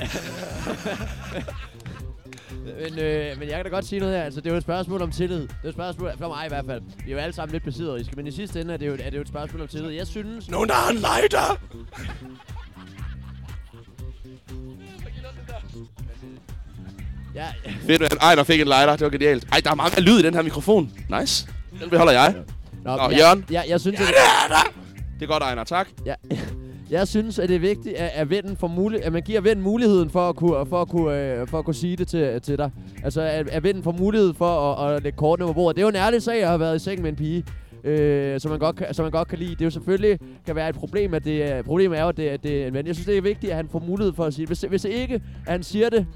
men, 2.65 2.99
øh, 2.99 3.39
men 3.39 3.49
jeg 3.49 3.57
kan 3.57 3.65
da 3.65 3.71
godt 3.71 3.85
sige 3.85 3.99
noget 4.01 4.17
her. 4.17 4.23
Altså, 4.25 4.41
det 4.41 4.47
er 4.47 4.51
jo 4.51 4.57
et 4.57 4.63
spørgsmål 4.63 5.03
om 5.03 5.11
tillid. 5.13 5.41
Det 5.41 5.51
er 5.65 5.69
et 5.69 5.75
spørgsmål, 5.75 6.13
for 6.19 6.29
mig 6.29 6.47
i 6.47 6.49
hvert 6.49 6.65
fald. 6.67 6.83
Vi 7.05 7.11
er 7.11 7.15
jo 7.15 7.21
alle 7.21 7.33
sammen 7.33 7.53
lidt 7.53 7.65
besidderiske, 7.65 8.13
men 8.17 8.27
i 8.27 8.31
sidste 8.31 8.61
ende 8.61 8.73
er 8.75 8.77
det 8.79 8.87
jo, 8.87 8.93
er 8.93 9.11
det 9.11 9.17
jo 9.17 9.21
et 9.21 9.29
spørgsmål 9.29 9.63
om 9.63 9.69
tillid. 9.69 9.91
Jeg 9.91 10.07
synes... 10.07 10.51
Nogen, 10.51 10.69
der 10.69 10.75
har 10.75 10.91
en 10.91 10.97
lighter! 10.97 11.59
Ja, 17.35 17.47
Fedt, 17.87 18.01
man. 18.01 18.11
Ej, 18.21 18.35
der 18.35 18.45
fik 18.45 18.61
en 18.61 18.67
lighter. 18.67 18.93
Det 18.93 19.01
var 19.05 19.09
genialt. 19.11 19.47
Ej, 19.53 19.61
der 19.65 19.71
er 19.71 19.75
meget 19.75 20.01
lyd 20.03 20.19
i 20.19 20.23
den 20.23 20.35
her 20.35 20.43
mikrofon. 20.43 20.93
Nice. 21.21 21.47
Den 21.81 21.91
beholder 21.91 22.13
jeg. 22.13 22.35
Nå, 22.85 22.97
Nå, 22.97 23.03
jeg, 23.11 23.19
Jørgen. 23.19 23.45
Jeg, 23.51 23.65
jeg 23.69 23.81
synes, 23.81 24.01
Ja, 24.01 24.05
at, 24.05 24.09
det 24.09 24.17
er 24.19 24.49
der! 24.55 24.73
Det 25.15 25.23
er 25.23 25.27
godt, 25.27 25.43
Ejner. 25.43 25.65
Tak. 25.65 25.89
Ja, 26.07 26.15
jeg 26.91 27.09
synes, 27.09 27.39
at 27.39 27.49
det 27.49 27.55
er 27.55 27.61
vigtigt, 27.61 27.97
at, 27.97 28.11
at, 28.15 28.31
vennen 28.31 28.57
får 28.57 28.67
mulig, 28.69 29.05
at 29.05 29.13
man 29.13 29.23
giver 29.23 29.41
vennen 29.41 29.65
muligheden 29.65 30.11
for 30.11 30.29
at 30.29 30.37
kunne, 30.37 30.67
for 30.67 30.83
at 30.83 30.89
kunne, 30.89 31.33
øh, 31.33 31.47
for 31.47 31.59
at 31.59 31.65
kunne 31.65 31.75
sige 31.75 31.97
det 31.97 32.09
til, 32.09 32.41
til 32.41 32.59
dig. 32.59 32.71
Altså, 33.05 33.21
at, 33.21 33.49
at 33.49 33.63
vennen 33.63 33.85
får 33.85 33.93
mulighed 33.93 34.35
for 34.35 34.75
at, 34.75 34.95
at 34.95 35.03
lægge 35.03 35.17
kortene 35.17 35.47
på 35.47 35.53
bordet. 35.53 35.77
Det 35.77 35.83
er 35.83 35.85
jo 35.85 35.89
en 35.89 35.97
ærlig 35.97 36.23
sag, 36.23 36.43
at 36.43 36.49
have 36.49 36.61
været 36.61 36.77
i 36.77 36.79
seng 36.79 37.03
med 37.03 37.11
en 37.11 37.17
pige. 37.17 37.45
Øh, 37.85 38.41
som, 38.41 38.51
man 38.51 38.59
godt 38.59 38.83
som 38.93 39.03
man 39.03 39.13
godt 39.13 39.29
kan 39.29 39.39
lide. 39.39 39.51
Det 39.51 39.61
er 39.61 39.65
jo 39.65 39.71
selvfølgelig 39.71 40.19
kan 40.47 40.57
være 40.57 40.69
et 40.69 40.75
problem, 40.75 41.15
at 41.15 41.25
det 41.25 41.65
problemet 41.65 41.99
er 41.99 42.03
jo, 42.03 42.09
at 42.09 42.17
det, 42.17 42.29
at 42.29 42.43
det 42.43 42.63
er 42.63 42.67
en 42.67 42.75
ven. 42.75 42.87
Jeg 42.87 42.95
synes, 42.95 43.07
det 43.07 43.17
er 43.17 43.23
vigtigt, 43.23 43.51
at 43.51 43.57
han 43.57 43.69
får 43.69 43.79
mulighed 43.79 44.15
for 44.15 44.25
at 44.25 44.35
sige 44.35 44.47
det. 44.47 44.49
Hvis, 44.49 44.61
hvis 44.61 44.85
ikke, 44.85 45.15
at 45.15 45.53
han 45.53 45.63
siger 45.63 45.91
det, 45.91 46.07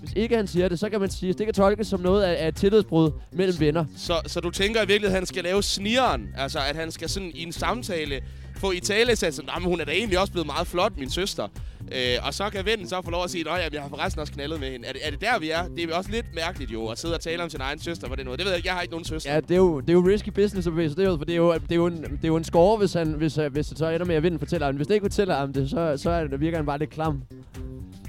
hvis 0.00 0.12
ikke 0.16 0.36
han 0.36 0.46
siger 0.46 0.68
det, 0.68 0.78
så 0.78 0.88
kan 0.88 1.00
man 1.00 1.10
sige, 1.10 1.30
at 1.30 1.38
det 1.38 1.46
kan 1.46 1.54
tolkes 1.54 1.86
som 1.86 2.00
noget 2.00 2.22
af, 2.22 2.44
af 2.44 2.48
et 2.48 2.56
tillidsbrud 2.56 3.10
mellem 3.32 3.60
venner. 3.60 3.84
Så, 3.96 4.14
så 4.26 4.40
du 4.40 4.50
tænker 4.50 4.82
i 4.82 4.86
virkeligheden, 4.86 5.16
at 5.16 5.20
han 5.20 5.26
skal 5.26 5.44
lave 5.44 5.62
snigeren? 5.62 6.28
Altså, 6.36 6.58
at 6.70 6.76
han 6.76 6.90
skal 6.90 7.08
sådan 7.08 7.30
i 7.34 7.42
en 7.42 7.52
samtale 7.52 8.20
få 8.60 8.72
i 8.72 8.80
tale 8.80 9.16
sat 9.16 9.34
sådan, 9.34 9.50
"Nå, 9.54 9.60
men 9.60 9.68
hun 9.68 9.80
er 9.80 9.84
da 9.84 9.92
egentlig 9.92 10.18
også 10.18 10.32
blevet 10.32 10.46
meget 10.46 10.66
flot, 10.66 10.92
min 10.96 11.10
søster. 11.10 11.48
Øh, 11.92 12.26
og 12.26 12.34
så 12.34 12.50
kan 12.50 12.64
vennen 12.66 12.88
så 12.88 13.02
få 13.04 13.10
lov 13.10 13.24
at 13.24 13.30
sige, 13.30 13.50
at 13.50 13.74
jeg 13.74 13.82
har 13.82 13.88
forresten 13.88 14.20
også 14.20 14.32
knaldet 14.32 14.60
med 14.60 14.70
hende. 14.70 14.88
Er 14.88 14.92
det, 14.92 15.06
er 15.06 15.10
det 15.10 15.20
der, 15.20 15.38
vi 15.38 15.50
er? 15.50 15.68
Det 15.76 15.90
er 15.90 15.94
også 15.94 16.10
lidt 16.10 16.26
mærkeligt 16.34 16.70
jo, 16.70 16.86
at 16.86 16.98
sidde 16.98 17.14
og 17.14 17.20
tale 17.20 17.42
om 17.42 17.50
sin 17.50 17.60
egen 17.60 17.82
søster 17.82 18.08
på 18.08 18.14
den 18.14 18.26
måde. 18.26 18.36
Det 18.36 18.44
ved 18.44 18.52
jeg 18.52 18.56
ikke, 18.58 18.66
jeg 18.68 18.74
har 18.74 18.82
ikke 18.82 18.92
nogen 18.92 19.04
søster. 19.04 19.32
Ja, 19.34 19.40
det 19.40 19.50
er 19.50 19.56
jo, 19.56 19.80
det 19.80 19.88
er 19.90 19.92
jo 19.92 20.06
risky 20.08 20.28
business 20.28 20.66
at 20.66 20.72
bevæge 20.72 20.88
sig 20.88 20.96
derud, 20.98 21.18
for 21.18 21.24
det 21.24 21.32
er 21.32 21.36
jo, 21.36 21.54
det 21.54 21.72
er 21.72 21.76
jo, 21.76 21.86
en, 21.86 22.02
det 22.02 22.24
er 22.24 22.28
jo 22.28 22.36
en 22.36 22.44
score, 22.44 22.78
hvis, 22.78 22.92
han, 22.92 23.12
hvis, 23.12 23.38
øh, 23.38 23.52
hvis 23.52 23.66
det 23.66 23.78
så 23.78 23.88
ender 23.88 24.06
med 24.06 24.14
at 24.14 24.22
vinde 24.22 24.38
fortæller 24.38 24.66
ham. 24.66 24.76
Hvis 24.76 24.86
det 24.86 24.94
ikke 24.94 25.04
fortæller 25.04 25.36
ham 25.36 25.52
det, 25.52 25.70
så, 25.70 25.96
så 25.96 26.10
er 26.10 26.26
det, 26.26 26.40
virker 26.40 26.58
han 26.58 26.66
bare 26.66 26.78
lidt 26.78 26.90
klam. 26.90 27.22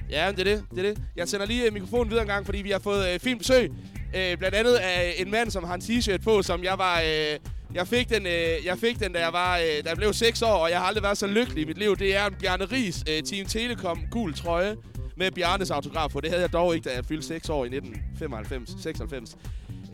Ja, 0.10 0.28
men 0.28 0.36
det 0.36 0.48
er 0.48 0.56
det. 0.56 0.64
det, 0.72 0.86
er 0.86 0.94
det. 0.94 1.02
Jeg 1.16 1.28
sender 1.28 1.46
lige 1.46 1.66
øh, 1.66 1.74
mikrofonen 1.74 2.10
videre 2.10 2.24
en 2.24 2.30
gang, 2.30 2.46
fordi 2.46 2.62
vi 2.62 2.70
har 2.70 2.80
fået 2.80 3.14
øh, 3.14 3.20
fint 3.20 3.40
besøg. 3.40 3.72
Øh, 4.16 4.38
blandt 4.38 4.56
andet 4.56 4.74
af 4.74 5.14
en 5.18 5.32
mand, 5.32 5.52
som 5.52 5.64
har 5.64 5.74
en 5.76 5.82
t-shirt 5.82 6.24
på, 6.24 6.42
som 6.42 6.64
jeg 6.64 6.78
var... 6.78 7.00
Øh, 7.00 7.40
jeg 7.74 7.88
fik, 7.88 8.10
den, 8.10 8.26
øh, 8.26 8.66
jeg 8.66 8.78
fik 8.78 9.00
den, 9.00 9.14
da 9.14 9.20
jeg, 9.20 9.34
var, 9.34 9.58
øh, 9.58 9.84
da 9.84 9.90
jeg 9.90 9.98
blev 9.98 10.14
6 10.14 10.42
år, 10.42 10.48
og 10.48 10.70
jeg 10.70 10.80
har 10.80 10.86
aldrig 10.86 11.04
været 11.04 11.18
så 11.18 11.28
lykkelig 11.28 11.62
i 11.62 11.66
mit 11.66 11.78
liv. 11.78 11.96
Det 11.96 12.16
er 12.16 12.26
en 12.26 12.34
Bjarne 12.40 12.66
Ries 12.66 13.04
øh, 13.10 13.24
Team 13.24 13.48
Telekom 13.48 14.00
gul 14.12 14.34
trøje 14.34 14.76
med 15.18 15.32
Bjarnes 15.32 15.72
autograf 15.72 16.10
på. 16.10 16.22
Det 16.22 16.30
havde 16.30 16.42
jeg 16.42 16.54
dog 16.54 16.76
ikke, 16.76 16.90
da 16.90 16.96
jeg 16.96 17.06
fyldte 17.06 17.28
6 17.28 17.50
år 17.50 17.66
i 17.66 17.68
1995, 17.68 18.76
96. 18.82 19.38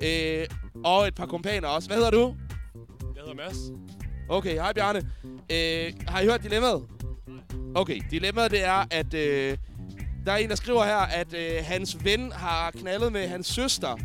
Øh, 0.04 0.48
og 0.84 1.08
et 1.08 1.16
par 1.16 1.26
kompaner 1.26 1.68
også. 1.68 1.90
Hvad 1.90 1.98
hedder 1.98 2.12
du? 2.12 2.36
Jeg 3.16 3.22
hedder 3.28 3.34
Mads. 3.34 3.58
Okay, 4.30 4.54
hej 4.54 4.74
Bjarne. 4.74 5.00
Øh, 5.52 5.94
har 6.08 6.22
I 6.22 6.26
hørt 6.26 6.44
dilemmaet? 6.44 6.84
Okay, 7.76 8.02
dilemmaet 8.12 8.52
det 8.52 8.66
er, 8.66 8.86
at 8.92 9.14
øh, 9.14 9.58
der 10.26 10.32
er 10.32 10.38
en, 10.38 10.50
der 10.50 10.56
skriver 10.56 10.86
her, 10.86 10.98
at 10.98 11.34
øh, 11.34 11.66
hans 11.66 11.98
ven 12.04 12.32
har 12.32 12.72
knaldet 12.72 13.12
med 13.12 13.28
hans 13.28 13.48
søster. 13.48 13.98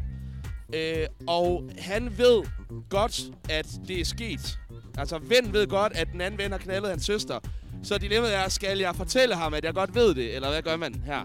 Øh, 0.74 1.06
og 1.26 1.70
han 1.78 2.18
ved 2.18 2.42
godt, 2.90 3.22
at 3.50 3.66
det 3.88 4.00
er 4.00 4.04
sket. 4.04 4.58
Altså, 4.98 5.18
ven 5.18 5.52
ved 5.52 5.66
godt, 5.66 5.92
at 5.96 6.08
den 6.12 6.20
anden 6.20 6.40
ven 6.40 6.50
har 6.50 6.58
knaldet 6.58 6.90
hans 6.90 7.04
søster. 7.04 7.38
Så 7.82 7.98
dilemmaet 7.98 8.36
er, 8.36 8.48
skal 8.48 8.78
jeg 8.78 8.96
fortælle 8.96 9.34
ham, 9.34 9.54
at 9.54 9.64
jeg 9.64 9.74
godt 9.74 9.94
ved 9.94 10.14
det? 10.14 10.34
Eller 10.34 10.50
hvad 10.50 10.62
gør 10.62 10.76
man 10.76 11.02
her? 11.06 11.22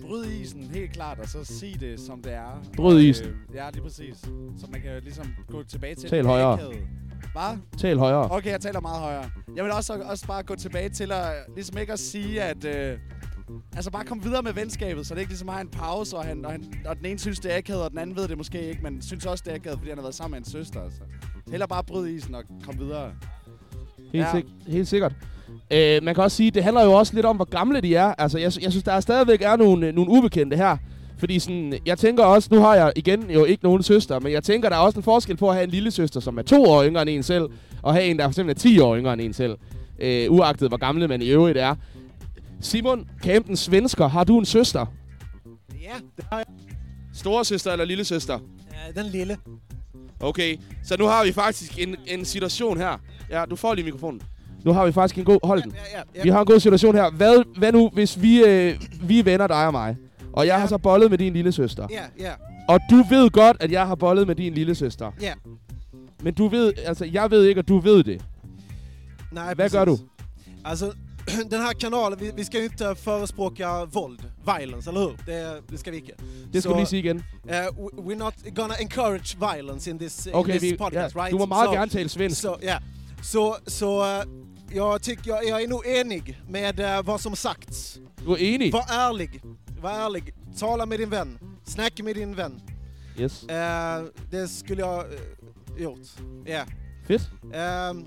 Bryd 0.00 0.24
isen, 0.24 0.70
helt 0.74 0.92
klart, 0.92 1.18
og 1.18 1.28
så 1.28 1.44
sig 1.44 1.80
det, 1.80 2.00
som 2.00 2.22
det 2.22 2.32
er. 2.32 2.64
Bryd 2.76 3.00
isen. 3.00 3.26
Øh, 3.26 3.34
ja, 3.54 3.70
lige 3.70 3.82
præcis. 3.82 4.16
Så 4.58 4.66
man 4.70 4.80
kan 4.80 5.02
ligesom 5.02 5.26
gå 5.50 5.62
tilbage 5.62 5.94
til... 5.94 6.08
Tal 6.10 6.18
det 6.18 6.26
højere. 6.26 6.58
Hvad? 7.32 7.58
Tal 7.78 7.98
højere. 7.98 8.30
Okay, 8.30 8.50
jeg 8.50 8.60
taler 8.60 8.80
meget 8.80 9.00
højere. 9.00 9.30
Jeg 9.56 9.64
vil 9.64 9.72
også, 9.72 10.02
også 10.04 10.26
bare 10.26 10.42
gå 10.42 10.54
tilbage 10.54 10.88
til 10.88 11.12
at 11.12 11.32
ligesom 11.54 11.78
ikke 11.78 11.92
at 11.92 11.98
sige, 11.98 12.42
at... 12.42 12.64
Øh, 12.64 12.98
altså 13.76 13.90
bare 13.90 14.04
komme 14.04 14.22
videre 14.24 14.42
med 14.42 14.52
venskabet, 14.52 15.06
så 15.06 15.14
det 15.14 15.20
ikke 15.20 15.30
ligesom 15.32 15.48
har 15.48 15.60
en 15.60 15.68
pause, 15.68 16.16
og, 16.16 16.24
han, 16.24 16.44
og, 16.44 16.52
han, 16.52 16.64
og 16.86 16.96
den 16.96 17.06
ene 17.06 17.18
synes, 17.18 17.40
det 17.40 17.52
er 17.54 17.58
akavet, 17.58 17.82
og 17.82 17.90
den 17.90 17.98
anden 17.98 18.16
ved 18.16 18.28
det 18.28 18.36
måske 18.36 18.68
ikke, 18.68 18.80
men 18.82 19.02
synes 19.02 19.26
også, 19.26 19.42
det 19.46 19.50
er 19.52 19.54
akavet, 19.56 19.78
fordi 19.78 19.88
han 19.90 19.98
har 19.98 20.02
været 20.02 20.14
sammen 20.14 20.30
med 20.40 20.46
en 20.46 20.52
søster. 20.52 20.82
Altså. 20.82 21.00
Heller 21.50 21.66
bare 21.66 21.84
bryde 21.84 22.12
isen 22.14 22.34
og 22.34 22.42
komme 22.64 22.80
videre. 22.84 23.10
Helt, 24.12 24.14
Ja. 24.14 24.36
ja. 24.36 24.40
sik- 24.40 24.72
helt 24.72 24.88
sikkert. 24.88 25.12
Øh, 25.70 26.02
man 26.02 26.14
kan 26.14 26.24
også 26.24 26.36
sige, 26.36 26.50
det 26.50 26.64
handler 26.64 26.84
jo 26.84 26.92
også 26.92 27.14
lidt 27.14 27.26
om, 27.26 27.36
hvor 27.36 27.44
gamle 27.44 27.80
de 27.80 27.94
er. 27.94 28.14
Altså, 28.18 28.38
jeg, 28.38 28.52
jeg 28.62 28.70
synes, 28.70 28.82
der 28.84 28.92
er 28.92 29.00
stadigvæk 29.00 29.42
er 29.42 29.56
nogle, 29.56 29.86
øh, 29.86 29.94
nogle 29.94 30.10
ubekendte 30.10 30.56
her. 30.56 30.76
Fordi 31.18 31.38
sådan, 31.38 31.74
jeg 31.86 31.98
tænker 31.98 32.24
også, 32.24 32.48
nu 32.52 32.60
har 32.60 32.74
jeg 32.74 32.92
igen 32.96 33.30
jo 33.30 33.44
ikke 33.44 33.64
nogen 33.64 33.82
søster, 33.82 34.20
men 34.20 34.32
jeg 34.32 34.44
tænker, 34.44 34.68
der 34.68 34.76
er 34.76 34.80
også 34.80 34.98
en 34.98 35.02
forskel 35.02 35.36
på 35.36 35.48
at 35.48 35.54
have 35.54 35.64
en 35.64 35.70
lille 35.70 35.90
søster, 35.90 36.20
som 36.20 36.38
er 36.38 36.42
to 36.42 36.64
år 36.64 36.84
yngre 36.84 37.02
end 37.02 37.10
en 37.10 37.22
selv, 37.22 37.44
og 37.82 37.92
have 37.94 38.04
en, 38.06 38.18
der 38.18 38.24
for 38.24 38.30
eksempel 38.30 38.50
er 38.54 38.58
10 38.58 38.78
år 38.78 38.96
yngre 38.96 39.12
end 39.12 39.20
en 39.20 39.32
selv. 39.32 39.56
Øh, 39.98 40.30
uagtet 40.32 40.68
hvor 40.68 40.76
gamle 40.76 41.08
man 41.08 41.22
i 41.22 41.28
øvrigt 41.28 41.58
er. 41.58 41.74
Simon 42.62 43.08
Campen 43.22 43.56
Svensker, 43.56 44.06
har 44.08 44.24
du 44.24 44.38
en 44.38 44.44
søster? 44.44 44.86
Ja, 45.82 45.94
det 46.16 46.24
har 46.32 46.38
jeg. 46.38 46.46
Store 47.14 47.44
søster 47.44 47.72
eller 47.72 47.84
lille 47.84 48.04
søster? 48.04 48.38
Ja, 48.94 49.02
den 49.02 49.10
lille. 49.10 49.36
Okay, 50.20 50.56
så 50.84 50.96
nu 50.98 51.04
har 51.04 51.24
vi 51.24 51.32
faktisk 51.32 51.78
en, 51.78 51.96
en 52.06 52.24
situation 52.24 52.76
her. 52.78 52.98
Ja, 53.30 53.44
du 53.50 53.56
får 53.56 53.74
lige 53.74 53.84
mikrofonen. 53.84 54.22
Nu 54.64 54.72
har 54.72 54.86
vi 54.86 54.92
faktisk 54.92 55.18
en 55.18 55.24
god... 55.24 55.38
Hold 55.46 55.62
den. 55.62 55.72
ja, 55.94 55.98
ja. 56.16 56.22
Vi 56.22 56.28
har 56.28 56.40
en 56.40 56.46
god 56.46 56.60
situation 56.60 56.94
her. 56.94 57.10
Hvad, 57.10 57.58
hvad 57.58 57.72
nu, 57.72 57.90
hvis 57.92 58.22
vi, 58.22 58.44
øh, 58.44 58.80
vi 59.02 59.18
er 59.18 59.22
venner, 59.22 59.46
dig 59.46 59.66
og 59.66 59.72
mig, 59.72 59.96
og 60.32 60.46
jeg 60.46 60.60
har 60.60 60.66
så 60.66 60.78
bollet 60.78 61.10
med 61.10 61.18
din 61.18 61.32
lille 61.32 61.52
søster, 61.52 61.86
Ja, 61.90 62.02
ja. 62.18 62.32
og 62.68 62.80
du 62.90 62.96
ved 63.10 63.30
godt, 63.30 63.56
at 63.60 63.70
jeg 63.72 63.86
har 63.86 63.94
bollet 63.94 64.26
med 64.26 64.34
din 64.34 64.54
lille 64.54 64.74
søster, 64.74 65.10
Ja. 65.20 65.32
men 66.22 66.34
du 66.34 66.48
ved, 66.48 66.72
altså 66.86 67.04
jeg 67.04 67.30
ved 67.30 67.44
ikke, 67.44 67.58
at 67.58 67.68
du 67.68 67.78
ved 67.78 68.04
det. 68.04 68.24
Nej, 69.32 69.54
Hvad 69.54 69.70
gør 69.70 69.84
du? 69.84 69.98
Alltså, 70.64 70.92
den 71.50 71.60
här 71.60 71.72
kanalen, 71.74 72.18
vi, 72.18 72.32
vi 72.36 72.44
ska 72.44 72.58
ju 72.58 72.64
inte 72.64 72.94
förespråka 72.94 73.84
våld, 73.84 74.22
violence, 74.58 74.90
eller 74.90 75.00
hur? 75.00 75.16
Det, 75.26 75.62
det 75.68 75.78
ska 75.78 75.90
vi 75.90 75.96
inte. 75.98 76.12
Det 76.52 76.60
du 76.64 76.74
lige 76.74 76.86
sige 76.86 77.02
igen. 77.02 77.16
Uh, 77.44 77.50
we- 77.52 77.90
we're 78.02 78.18
not 78.18 78.34
gonna 78.56 78.74
encourage 78.76 79.36
violence 79.54 79.90
in 79.90 79.98
this, 79.98 80.26
in 80.26 80.34
Okay, 80.34 80.52
this 80.58 80.62
vi- 80.62 80.76
podcast, 80.78 81.14
ja, 81.16 81.22
right? 81.22 81.32
du 81.32 81.38
må 81.38 81.46
meget 81.46 81.70
gerne 81.72 81.90
tale 81.90 82.08
svensk. 82.08 82.40
Så, 82.40 82.58
ja. 82.62 82.78
Så, 83.22 83.56
så 83.66 84.02
eh, 84.20 84.24
jag 84.74 85.02
tycker, 85.02 85.30
jag, 85.30 85.44
jag 85.44 85.62
är 85.62 85.68
nog 85.68 85.86
enig 85.86 86.40
med 86.48 86.80
eh, 86.80 87.02
vad 87.02 87.20
som 87.20 87.36
sagts. 87.36 87.98
Du 88.26 88.32
är 88.32 88.38
enig? 88.42 88.72
Var 88.72 88.84
ärlig. 88.90 89.40
Var 89.82 89.90
ärlig. 89.90 90.34
Tala 90.58 90.86
med 90.86 90.98
din 90.98 91.10
vän. 91.10 91.38
Snacka 91.64 92.02
med 92.02 92.16
din 92.16 92.34
vän. 92.34 92.60
Yes. 93.18 93.42
Eh, 93.44 94.02
det 94.30 94.48
skulle 94.48 94.80
jag 94.80 94.98
eh, 94.98 95.82
gjort. 95.82 95.98
Ja. 96.46 96.62
Fedt. 97.08 97.22
Ehm, 97.54 98.06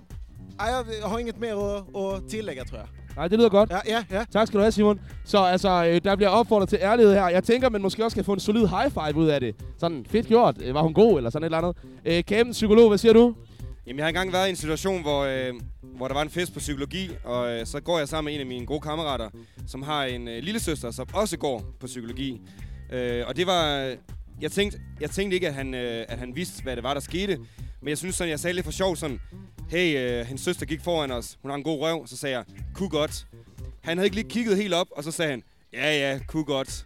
nej, 0.57 0.71
jag 0.71 0.85
jag 1.01 1.07
har 1.07 1.19
inget 1.19 1.39
mer 1.39 1.55
att, 1.77 1.95
att 1.95 2.29
tillägga 2.29 2.65
tror 2.65 2.79
jeg. 2.79 2.87
Nej, 3.15 3.27
det 3.27 3.37
lyder 3.39 3.49
godt. 3.49 3.69
Ja, 3.69 3.77
ja, 3.87 4.03
ja. 4.11 4.23
Tak 4.31 4.47
skal 4.47 4.57
du 4.57 4.61
have, 4.61 4.71
Simon. 4.71 4.99
Så 5.25 5.37
altså, 5.43 5.85
øh, 5.85 6.01
der 6.03 6.15
bliver 6.15 6.29
opfordret 6.29 6.69
til 6.69 6.79
ærlighed 6.81 7.13
her. 7.13 7.27
Jeg 7.27 7.43
tænker, 7.43 7.69
man 7.69 7.81
måske 7.81 8.05
også 8.05 8.17
kan 8.17 8.25
få 8.25 8.33
en 8.33 8.39
solid 8.39 8.67
high 8.67 8.91
five 8.91 9.15
ud 9.15 9.27
af 9.27 9.39
det. 9.39 9.55
Sådan, 9.77 10.05
fedt 10.09 10.27
gjort. 10.27 10.55
Øh, 10.61 10.73
Var 10.73 10.81
hun 10.81 10.93
god, 10.93 11.17
eller 11.17 11.29
sådan 11.29 11.43
et 11.43 11.45
eller 11.45 11.57
andet. 11.57 11.75
Øh, 12.05 12.23
Kæben, 12.23 12.51
psykolog, 12.51 12.87
hvad 12.87 12.97
siger 12.97 13.13
du? 13.13 13.35
Jamen, 13.87 13.97
jeg 13.97 14.05
har 14.05 14.09
engang 14.09 14.33
været 14.33 14.47
i 14.47 14.49
en 14.49 14.55
situation, 14.55 15.01
hvor, 15.01 15.23
øh, 15.23 15.53
hvor 15.97 16.07
der 16.07 16.15
var 16.15 16.21
en 16.21 16.29
fest 16.29 16.53
på 16.53 16.59
psykologi, 16.59 17.09
og 17.23 17.51
øh, 17.51 17.65
så 17.65 17.79
går 17.79 17.97
jeg 17.99 18.07
sammen 18.07 18.25
med 18.31 18.33
en 18.35 18.39
af 18.39 18.45
mine 18.45 18.65
gode 18.65 18.79
kammerater, 18.81 19.29
som 19.67 19.81
har 19.83 20.03
en 20.03 20.27
øh, 20.27 20.43
lille 20.43 20.59
søster, 20.59 20.91
som 20.91 21.07
også 21.13 21.37
går 21.37 21.63
på 21.79 21.85
psykologi. 21.87 22.41
Øh, 22.93 23.23
og 23.27 23.37
det 23.37 23.47
var... 23.47 23.93
Jeg 24.41 24.51
tænkte, 24.51 24.79
jeg 25.01 25.09
tænkte 25.09 25.35
ikke, 25.35 25.47
at 25.47 25.53
han, 25.53 25.73
øh, 25.73 26.05
at 26.07 26.19
han 26.19 26.35
vidste, 26.35 26.63
hvad 26.63 26.75
det 26.75 26.83
var, 26.83 26.93
der 26.93 27.01
skete. 27.01 27.37
Men 27.85 27.89
jeg 27.89 27.97
synes 27.97 28.15
sådan, 28.15 28.31
jeg 28.31 28.39
sagde 28.39 28.53
lidt 28.53 28.65
for 28.65 28.71
sjov 28.71 28.95
sådan, 28.95 29.19
hey, 29.69 29.97
øh, 29.97 30.25
hendes 30.25 30.41
søster 30.41 30.65
gik 30.65 30.81
foran 30.81 31.11
os, 31.11 31.37
hun 31.41 31.51
har 31.51 31.57
en 31.57 31.63
god 31.63 31.79
røv. 31.81 32.07
Så 32.07 32.17
sagde 32.17 32.35
jeg, 32.35 32.45
kunne 32.73 32.89
godt. 32.89 33.27
Han 33.81 33.97
havde 33.97 34.05
ikke 34.05 34.15
lige 34.15 34.29
kigget 34.29 34.57
helt 34.57 34.73
op, 34.73 34.87
og 34.91 35.03
så 35.03 35.11
sagde 35.11 35.31
han, 35.31 35.43
ja 35.73 35.97
ja, 35.97 36.19
kunne 36.27 36.43
godt. 36.43 36.85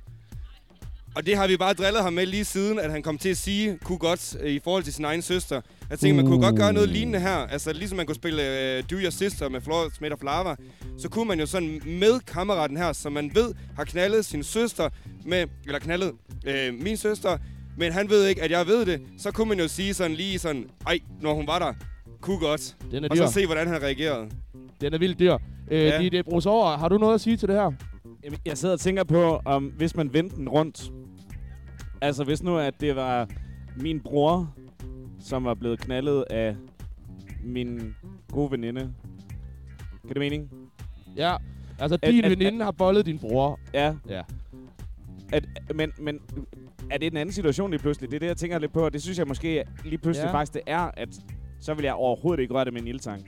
Og 1.16 1.26
det 1.26 1.38
har 1.38 1.48
vi 1.48 1.58
bare 1.58 1.74
drillet 1.74 2.04
ham 2.04 2.14
med 2.14 2.26
lige 2.26 2.46
siden, 2.46 2.80
at 2.80 2.92
han 2.92 3.04
kom 3.04 3.18
til 3.18 3.30
at 3.30 3.38
sige, 3.38 3.80
kunne 3.84 3.98
godt, 3.98 4.38
øh, 4.40 4.52
i 4.52 4.60
forhold 4.64 4.84
til 4.84 4.94
sin 4.94 5.06
egen 5.06 5.22
søster. 5.22 5.62
Jeg 5.90 6.00
tænkte, 6.00 6.24
man 6.24 6.32
kunne 6.32 6.46
godt 6.46 6.56
gøre 6.56 6.74
noget 6.74 6.90
lignende 6.90 7.20
her. 7.20 7.36
Altså, 7.36 7.74
ligesom 7.74 7.98
man 7.98 8.06
kunne 8.06 8.16
spille 8.16 8.78
øh, 8.78 8.84
Do 8.92 8.96
Your 8.96 9.10
Sister 9.10 9.50
med 9.50 9.62
Flora 9.62 9.90
Smith 9.98 10.14
of 10.14 10.24
Lava, 10.24 10.56
så 10.98 11.10
kunne 11.10 11.26
man 11.26 11.40
jo 11.40 11.46
sådan 11.46 11.82
med 11.86 12.20
kammeraten 12.20 12.78
her, 12.78 12.94
som 12.94 13.14
man 13.14 13.32
ved 13.36 13.54
har 13.76 13.84
knaldet 13.84 14.26
sin 14.26 14.44
søster 14.44 14.90
med, 15.26 15.48
eller 15.66 15.80
knaldet 15.80 16.12
øh, 16.46 16.74
min 16.74 16.98
søster, 16.98 17.38
men 17.80 17.92
han 17.92 18.10
ved 18.10 18.28
ikke, 18.28 18.44
at 18.44 18.52
jeg 18.52 18.68
ved 18.68 18.86
det, 18.86 19.02
så 19.18 19.32
kunne 19.32 19.50
man 19.50 19.60
jo 19.60 19.68
sige 19.68 19.94
sådan 19.94 20.16
lige 20.18 20.40
sådan, 20.40 20.70
ej, 20.88 21.00
når 21.22 21.34
hun 21.34 21.48
var 21.48 21.60
der, 21.60 21.74
kunne 22.22 22.40
godt. 22.40 22.76
Den 22.92 23.04
er 23.04 23.08
og 23.12 23.18
så 23.18 23.24
dyr. 23.24 23.28
se, 23.30 23.46
hvordan 23.46 23.68
han 23.68 23.82
reagerede. 23.82 24.30
Den 24.82 24.94
er 24.94 24.98
vildt 24.98 25.20
dyr. 25.20 25.38
Øh, 25.72 25.80
Ja. 25.86 26.02
Dit 26.02 26.26
Bruce 26.26 26.50
over, 26.50 26.78
har 26.78 26.90
du 26.90 26.98
noget 26.98 27.14
at 27.14 27.22
sige 27.22 27.38
til 27.38 27.48
det 27.48 27.56
her? 27.56 27.72
Jamen, 28.24 28.40
Jeg 28.46 28.58
sidder 28.58 28.74
og 28.74 28.80
tænker 28.80 29.04
på, 29.04 29.42
om 29.46 29.64
hvis 29.66 29.96
man 29.96 30.14
vendte 30.14 30.36
den 30.36 30.50
rundt. 30.50 30.92
Altså, 32.02 32.24
hvis 32.24 32.44
nu, 32.44 32.58
at 32.58 32.74
det 32.82 32.96
var 32.96 33.28
min 33.76 34.00
bror, 34.00 34.54
som 35.20 35.44
var 35.46 35.54
blevet 35.54 35.80
knaldet 35.80 36.24
af 36.30 36.56
min 37.44 37.94
gode 38.32 38.52
veninde. 38.52 38.80
Kan 40.02 40.10
det 40.10 40.18
mening? 40.18 40.50
Ja, 41.18 41.36
altså 41.80 41.98
At- 42.02 42.12
din 42.12 42.24
at- 42.24 42.32
veninde 42.32 42.64
har 42.66 42.72
bollet 42.72 43.06
din 43.06 43.20
bror. 43.20 43.60
Ja. 43.74 43.94
Ja. 44.10 44.22
At, 45.32 45.46
men, 45.76 45.92
men 46.00 46.20
er 46.92 46.98
det 46.98 47.12
en 47.12 47.18
anden 47.18 47.34
situation 47.34 47.72
lige 47.72 47.80
pludselig? 47.82 48.10
Det 48.10 48.16
er 48.16 48.20
det, 48.20 48.28
jeg 48.28 48.38
tænker 48.38 48.60
lidt 48.60 48.74
på, 48.74 48.86
og 48.86 48.94
det 48.94 49.02
synes 49.02 49.18
jeg 49.20 49.28
måske 49.28 49.64
lige 49.86 49.98
pludselig 49.98 50.28
Ja. 50.28 50.34
faktisk, 50.34 50.54
det 50.54 50.62
er, 50.68 50.92
at 50.98 51.10
så 51.62 51.74
vil 51.74 51.84
jeg 51.84 51.94
overhovedet 51.94 52.42
ikke 52.42 52.54
røre 52.54 52.66
det 52.66 52.74
med 52.74 52.82
en 52.82 52.88
ildtang. 52.88 53.28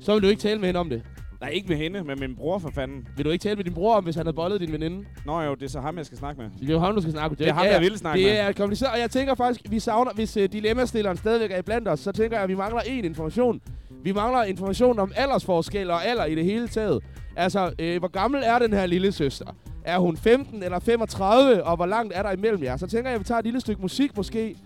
Så 0.00 0.12
vil 0.14 0.22
du 0.22 0.28
ikke 0.28 0.40
tale 0.40 0.60
med 0.60 0.68
hende 0.68 0.80
om 0.80 0.88
det? 0.90 1.02
Nej, 1.40 1.50
ikke 1.50 1.68
med 1.68 1.76
hende, 1.76 2.04
men 2.04 2.20
min 2.20 2.36
bror 2.36 2.58
for 2.58 2.70
fanden. 2.74 3.08
Vil 3.16 3.24
du 3.24 3.30
ikke 3.30 3.42
tale 3.42 3.56
med 3.56 3.64
din 3.64 3.74
bror 3.74 3.94
om, 3.96 4.04
hvis 4.04 4.14
han 4.16 4.26
havde 4.26 4.34
bollet 4.34 4.60
din 4.60 4.72
veninde? 4.72 5.04
Nå 5.26 5.40
jo, 5.42 5.54
det 5.54 5.62
er 5.62 5.68
så 5.68 5.80
ham, 5.80 5.96
jeg 5.96 6.06
skal 6.06 6.18
snakke 6.18 6.42
med. 6.42 6.50
Det 6.60 6.68
er 6.68 6.72
jo 6.72 6.78
ham, 6.78 6.94
du 6.94 7.00
skal 7.00 7.12
snakke 7.12 7.30
med. 7.32 7.36
Det 7.36 7.48
er 7.48 7.52
ham, 7.52 7.66
jeg 7.66 7.80
vil 7.80 7.98
snakke 7.98 8.24
det 8.24 8.32
med. 8.32 8.38
er 8.40 8.52
kompliceret, 8.52 8.92
og 8.92 8.98
jeg 8.98 9.10
tænker 9.10 9.34
faktisk, 9.34 9.70
vi 9.70 9.78
savner, 9.80 10.12
hvis 10.14 10.36
uh, 10.36 10.42
dilemmastilleren 10.44 11.16
stadigvæk 11.16 11.50
er 11.50 11.62
blandt 11.62 11.88
os, 11.88 12.00
så 12.00 12.12
tænker 12.12 12.36
jeg, 12.36 12.42
at 12.42 12.48
vi 12.48 12.54
mangler 12.54 12.80
én 12.80 12.90
information. 13.04 13.60
Vi 14.02 14.12
mangler 14.12 14.42
information 14.44 14.98
om 14.98 15.12
aldersforskel 15.16 15.90
og 15.90 16.06
alder 16.06 16.24
i 16.24 16.34
det 16.34 16.44
hele 16.44 16.68
taget. 16.68 17.02
Altså, 17.36 17.72
øh, 17.78 17.98
hvor 17.98 18.08
gammel 18.08 18.42
er 18.44 18.58
den 18.58 18.72
her 18.72 18.86
lille 18.86 19.12
søster? 19.12 19.56
Er 19.88 19.98
hun 19.98 20.16
15 20.16 20.62
eller 20.62 20.78
35, 20.78 21.64
og 21.64 21.76
hvor 21.76 21.86
langt 21.86 22.12
er 22.16 22.22
der 22.22 22.30
imellem 22.30 22.62
jer? 22.62 22.76
Så 22.76 22.86
tænker 22.86 23.10
jeg, 23.10 23.14
at 23.14 23.20
vi 23.20 23.24
tager 23.24 23.38
et 23.38 23.44
lille 23.44 23.60
stykke 23.60 23.82
musik 23.82 24.16
måske, 24.16 24.56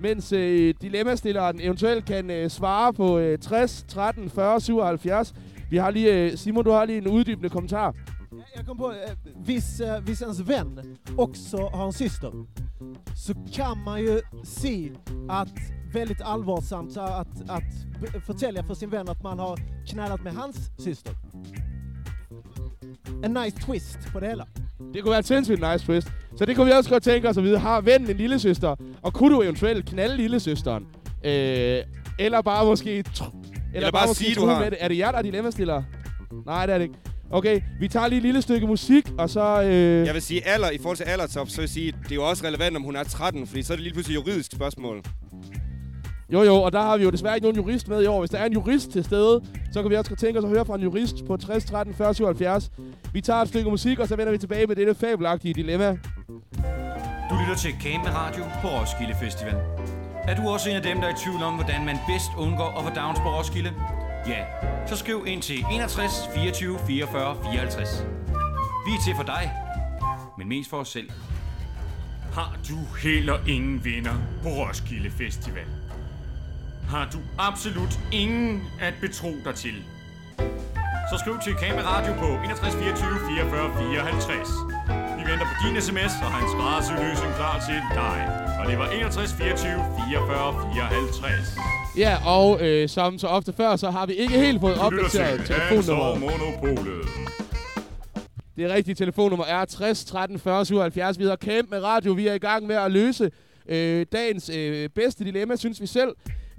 mens 0.00 0.32
øh, 0.32 0.74
dilemmastilleren 0.82 1.60
eventuelt 1.60 2.04
kan 2.04 2.30
øh, 2.30 2.50
svare 2.50 2.92
på 2.92 3.18
øh, 3.18 3.38
60, 3.38 3.84
13, 3.88 4.30
40, 4.30 4.60
77. 4.60 5.34
Vi 5.70 5.76
har 5.76 5.90
lige, 5.90 6.14
øh, 6.14 6.36
Simon, 6.36 6.64
du 6.64 6.70
har 6.70 6.84
lige 6.84 6.98
en 6.98 7.08
uddybende 7.08 7.48
kommentar. 7.48 7.94
Jag 8.56 8.66
kom 8.66 8.76
på, 8.76 8.90
øh, 8.90 9.32
hvis, 9.44 9.80
øh, 9.80 10.04
hvis 10.04 10.22
ens 10.22 10.48
vän 10.48 10.96
också 11.18 11.70
har 11.74 11.86
en 11.86 11.92
syster 11.92 12.30
så 13.14 13.34
kan 13.54 13.78
man 13.84 14.00
ju 14.00 14.20
se 14.44 14.92
att 15.28 15.58
väldigt 15.92 16.20
allvarsamt 16.20 16.96
att, 16.96 17.50
att 17.50 18.24
förtälja 18.26 18.62
för 18.64 18.74
sin 18.74 18.90
vän 18.90 19.08
att 19.08 19.22
man 19.22 19.38
har 19.38 19.58
knallat 19.86 20.22
med 20.22 20.34
hans 20.34 20.56
syster. 20.78 21.14
En 23.24 23.32
nice 23.32 23.56
twist 23.58 23.98
på 24.12 24.20
det 24.20 24.26
hela. 24.26 24.46
Det 24.94 25.02
kunne 25.02 25.10
være 25.10 25.18
et 25.18 25.26
sindssygt 25.26 25.60
nice 25.72 25.86
twist. 25.86 26.08
Så 26.38 26.44
det 26.44 26.56
kunne 26.56 26.66
vi 26.66 26.72
også 26.72 26.90
godt 26.90 27.02
tænke 27.02 27.28
os 27.28 27.36
at 27.36 27.44
vide. 27.44 27.58
Har 27.58 27.80
vennen 27.80 28.10
en 28.10 28.16
lille 28.16 28.38
søster? 28.38 28.74
Og 29.02 29.12
kunne 29.12 29.34
du 29.36 29.42
eventuelt 29.42 29.86
knalde 29.86 30.16
lille 30.16 30.40
søsteren? 30.40 30.86
Øh, 31.24 31.78
eller 32.18 32.42
bare 32.42 32.64
måske... 32.64 33.04
Tr- 33.08 33.34
eller, 33.74 33.90
bare 33.90 34.06
måske 34.06 34.24
sige, 34.24 34.34
du 34.34 34.46
har. 34.46 34.60
Med 34.60 34.70
det. 34.70 34.78
Er 34.80 34.88
det 34.88 34.98
jer, 34.98 35.10
der 35.10 35.18
er 35.18 35.22
dilemmastillere? 35.22 35.84
Nej, 36.46 36.66
det 36.66 36.72
er 36.74 36.78
det 36.78 36.84
ikke. 36.84 36.94
Okay, 37.30 37.60
vi 37.80 37.88
tager 37.88 38.06
lige 38.08 38.16
et 38.16 38.22
lille 38.22 38.42
stykke 38.42 38.66
musik, 38.66 39.10
og 39.18 39.30
så... 39.30 39.62
Øh, 39.62 40.06
Jeg 40.06 40.14
vil 40.14 40.22
sige 40.22 40.46
alder, 40.48 40.70
i 40.70 40.78
forhold 40.78 40.96
til 40.96 41.04
aldertop, 41.04 41.48
så 41.48 41.56
vil 41.56 41.62
jeg 41.62 41.68
sige, 41.68 41.92
det 42.02 42.10
er 42.10 42.14
jo 42.14 42.28
også 42.28 42.44
relevant, 42.46 42.76
om 42.76 42.82
hun 42.82 42.96
er 42.96 43.04
13, 43.04 43.46
fordi 43.46 43.62
så 43.62 43.72
er 43.72 43.76
det 43.76 43.82
lige 43.82 43.92
pludselig 43.92 44.18
et 44.18 44.24
juridisk 44.26 44.52
spørgsmål. 44.52 45.02
Jo, 46.32 46.42
jo, 46.42 46.54
og 46.54 46.72
der 46.72 46.80
har 46.80 46.96
vi 46.96 47.04
jo 47.04 47.10
desværre 47.10 47.34
ikke 47.34 47.44
nogen 47.44 47.56
jurist 47.56 47.88
med 47.88 48.02
i 48.02 48.06
år. 48.06 48.18
Hvis 48.18 48.30
der 48.30 48.38
er 48.38 48.46
en 48.46 48.52
jurist 48.52 48.90
til 48.90 49.04
stede, 49.04 49.40
så 49.72 49.82
kan 49.82 49.90
vi 49.90 49.96
også 49.96 50.16
tænke 50.16 50.38
os 50.38 50.44
at 50.44 50.50
høre 50.50 50.64
fra 50.64 50.74
en 50.74 50.80
jurist 50.80 51.26
på 51.26 51.36
60 51.36 51.64
13 51.64 51.94
40 51.94 52.14
77. 52.14 52.70
Vi 53.12 53.20
tager 53.20 53.40
et 53.40 53.48
stykke 53.48 53.70
musik, 53.70 53.98
og 53.98 54.08
så 54.08 54.16
vender 54.16 54.32
vi 54.32 54.38
tilbage 54.38 54.66
med 54.66 54.76
dette 54.76 54.94
fabelagtige 54.94 55.54
dilemma. 55.54 55.98
Du 57.30 57.34
lytter 57.40 57.56
til 57.56 57.70
Campe 57.82 58.10
Radio 58.10 58.44
på 58.62 58.68
Roskilde 58.68 59.14
Festival. 59.22 59.54
Er 60.22 60.36
du 60.36 60.48
også 60.48 60.70
en 60.70 60.76
af 60.76 60.82
dem, 60.82 61.00
der 61.00 61.06
er 61.08 61.12
i 61.12 61.18
tvivl 61.24 61.42
om, 61.42 61.54
hvordan 61.54 61.84
man 61.84 61.96
bedst 62.08 62.30
undgår 62.38 62.78
at 62.78 62.84
få 62.84 62.90
downs 63.00 63.18
på 63.18 63.28
Roskilde? 63.38 63.72
Ja, 64.28 64.44
så 64.86 64.96
skriv 64.96 65.24
ind 65.26 65.42
til 65.42 65.64
61 65.72 66.12
24 66.34 66.78
44 66.86 67.36
54. 67.52 68.04
Vi 68.86 68.92
er 68.92 69.02
til 69.04 69.14
for 69.16 69.22
dig, 69.22 69.52
men 70.38 70.48
mest 70.48 70.70
for 70.70 70.76
os 70.76 70.88
selv. 70.88 71.10
Har 72.32 72.58
du 72.68 72.98
heller 73.02 73.38
ingen 73.48 73.84
venner 73.84 74.14
på 74.42 74.48
Roskilde 74.48 75.10
Festival? 75.10 75.79
Har 76.96 77.08
du 77.14 77.18
absolut 77.38 77.94
ingen 78.12 78.62
at 78.80 78.94
betro 79.00 79.30
dig 79.44 79.54
til? 79.54 79.74
Så 81.10 81.16
skriv 81.22 81.34
til 81.44 81.54
Kamera 81.62 81.84
Radio 81.96 82.12
på 82.22 82.28
61 82.44 82.74
24 82.74 83.10
44 83.28 83.70
54. 83.94 84.48
Vi 85.18 85.22
venter 85.30 85.46
på 85.50 85.56
din 85.64 85.74
sms 85.86 86.12
og 86.24 86.28
har 86.34 86.40
en 86.44 86.50
skræddersyg 86.54 87.32
klar 87.38 87.56
til 87.68 87.80
dig. 88.00 88.18
Og 88.60 88.64
det 88.70 88.78
var 88.78 88.88
61 88.90 89.34
24 89.34 89.84
44 90.08 90.54
54. 90.74 91.58
Ja, 91.96 92.12
og 92.36 92.48
øh, 92.66 92.88
som 92.88 93.18
så 93.18 93.26
ofte 93.26 93.52
før, 93.52 93.76
så 93.76 93.90
har 93.90 94.06
vi 94.06 94.12
ikke 94.12 94.38
helt 94.38 94.60
fået 94.60 94.78
opdateret 94.78 95.40
telefonnummeret. 95.46 96.20
Monopolet. 96.20 97.08
Det 98.56 98.70
rigtige 98.70 98.94
telefonnummer 98.94 99.44
er 99.44 99.64
60 99.64 100.04
13 100.04 100.38
40 100.38 100.64
77. 100.64 101.18
Vi 101.18 101.22
hedder 101.22 101.36
Camp 101.36 101.70
med 101.70 101.82
Radio. 101.82 102.12
Vi 102.12 102.26
er 102.26 102.34
i 102.34 102.38
gang 102.38 102.66
med 102.66 102.76
at 102.76 102.90
løse 102.92 103.30
øh, 103.68 104.06
dagens 104.12 104.50
øh, 104.54 104.88
bedste 104.88 105.24
dilemma, 105.24 105.56
synes 105.56 105.80
vi 105.80 105.86
selv. 105.86 106.10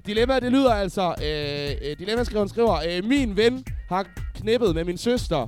Dilemmaet, 0.06 0.42
det 0.42 0.52
lyder 0.52 0.74
altså, 0.74 1.02
øh, 1.08 1.90
øh, 1.90 2.00
dilemmaskriveren 2.00 2.50
skriver, 2.50 2.76
øh, 2.76 3.06
min 3.06 3.38
ven 3.38 3.66
har 3.90 4.06
knippet 4.36 4.76
med 4.76 4.84
min 4.84 4.98
søster. 4.98 5.48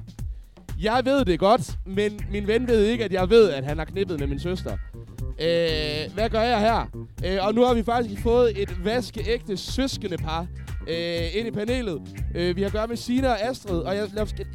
Jeg 0.82 1.02
ved 1.06 1.26
det 1.26 1.40
godt, 1.40 1.78
men 1.86 2.20
min 2.32 2.48
ven 2.48 2.68
ved 2.68 2.86
ikke, 2.86 3.04
at 3.04 3.14
jeg 3.14 3.30
ved, 3.30 3.50
at 3.50 3.66
han 3.66 3.78
har 3.78 3.86
knippet 3.86 4.20
med 4.20 4.28
min 4.28 4.40
søster. 4.40 4.78
Øh, 5.22 6.14
hvad 6.14 6.30
gør 6.30 6.42
jeg 6.42 6.60
her? 6.60 7.06
Øh, 7.26 7.48
og 7.48 7.56
nu 7.56 7.64
har 7.66 7.74
vi 7.74 7.84
faktisk 7.84 8.22
fået 8.22 8.62
et 8.62 8.86
vaskeægte 8.86 9.58
søskende 9.58 10.18
par 10.18 10.48
øh, 10.88 11.36
ind 11.36 11.48
i 11.48 11.52
panelet. 11.52 12.02
Øh, 12.36 12.56
vi 12.56 12.62
har 12.62 12.68
at 12.68 12.74
gøre 12.74 12.88
med 12.88 12.98
Sina 12.98 13.30
og 13.30 13.42
Astrid, 13.42 13.80
og 13.80 13.96
jeg, 13.96 14.10
jeg, 14.16 14.28
skal, 14.28 14.46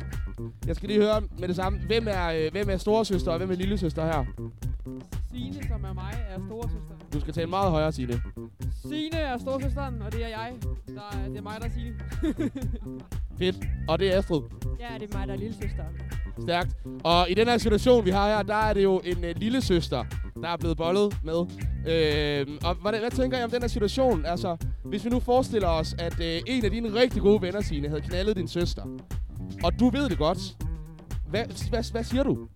jeg 0.66 0.76
skal 0.76 0.88
lige 0.88 1.00
høre 1.00 1.22
med 1.38 1.48
det 1.48 1.56
samme. 1.56 1.78
Hvem 1.86 2.06
er, 2.08 2.26
øh, 2.26 2.52
hvem 2.52 2.70
er 2.70 2.76
storesøster, 2.76 3.32
og 3.32 3.38
hvem 3.38 3.50
er 3.50 3.54
lillesøster 3.54 4.04
her? 4.04 4.24
Signe, 5.32 5.68
som 5.68 5.84
er 5.84 5.92
mig, 5.92 6.24
er 6.28 6.40
storesøster. 6.46 6.94
Du 7.12 7.20
skal 7.20 7.34
tale 7.34 7.46
meget 7.46 7.70
højere, 7.70 7.92
Signe. 7.92 8.22
Signe 8.88 9.18
er 9.18 9.38
storesøsteren, 9.38 10.02
og 10.02 10.12
det 10.12 10.24
er 10.24 10.28
jeg. 10.28 10.52
Der 10.86 11.18
er, 11.18 11.28
det 11.28 11.36
er 11.36 11.42
mig, 11.42 11.56
der 11.60 11.66
er 11.66 11.70
Signe. 11.70 11.94
Fedt. 13.38 13.56
Og 13.88 13.98
det 13.98 14.14
er 14.14 14.18
Astrid. 14.18 14.40
Ja, 14.80 14.98
det 15.00 15.14
er 15.14 15.18
mig, 15.18 15.28
der 15.28 15.34
er 15.34 15.38
lillesøster. 15.38 15.84
Stærkt. 16.42 16.76
Og 17.04 17.30
i 17.30 17.34
den 17.34 17.48
her 17.48 17.58
situation, 17.58 18.04
vi 18.04 18.10
har 18.10 18.28
her, 18.28 18.42
der 18.42 18.54
er 18.54 18.74
det 18.74 18.82
jo 18.82 19.00
en 19.04 19.24
øh, 19.24 19.34
lille 19.36 19.60
søster, 19.60 20.04
der 20.42 20.48
er 20.48 20.56
blevet 20.56 20.76
bollet 20.76 21.16
med. 21.24 21.46
Øh, 21.88 22.46
og 22.64 22.74
hvad, 22.74 23.00
hvad 23.00 23.10
tænker 23.10 23.38
I 23.38 23.44
om 23.44 23.50
den 23.50 23.62
her 23.62 23.68
situation? 23.68 24.26
Altså, 24.26 24.56
hvis 24.84 25.04
vi 25.04 25.10
nu 25.10 25.20
forestiller 25.20 25.68
os, 25.68 25.94
at 25.98 26.20
øh, 26.20 26.40
en 26.46 26.64
af 26.64 26.70
dine 26.70 26.94
rigtig 26.94 27.22
gode 27.22 27.42
venner, 27.42 27.60
Signe, 27.60 27.88
havde 27.88 28.00
knaldet 28.00 28.36
din 28.36 28.48
søster, 28.48 28.82
og 29.64 29.80
du 29.80 29.90
ved 29.90 30.08
det 30.08 30.18
godt, 30.18 30.38
hvad, 31.28 31.44
hvad, 31.70 31.92
hvad 31.92 32.04
siger 32.04 32.22
du? 32.22 32.48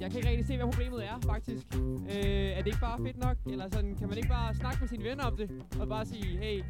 Jeg 0.00 0.10
kan 0.10 0.18
ikke 0.18 0.28
rigtig 0.30 0.46
se, 0.46 0.56
hvad 0.56 0.66
problemet 0.66 1.04
er, 1.04 1.18
faktisk. 1.26 1.66
Øh, 2.14 2.50
er 2.56 2.58
det 2.58 2.66
ikke 2.66 2.80
bare 2.80 2.98
fedt 3.06 3.18
nok? 3.18 3.36
Eller 3.52 3.66
sådan, 3.72 3.94
kan 3.98 4.08
man 4.08 4.16
ikke 4.16 4.28
bare 4.28 4.54
snakke 4.54 4.78
med 4.80 4.88
sine 4.88 5.04
venner 5.04 5.24
om 5.24 5.36
det? 5.36 5.50
Og 5.80 5.88
bare 5.88 6.06
sige, 6.06 6.38
hey, 6.38 6.62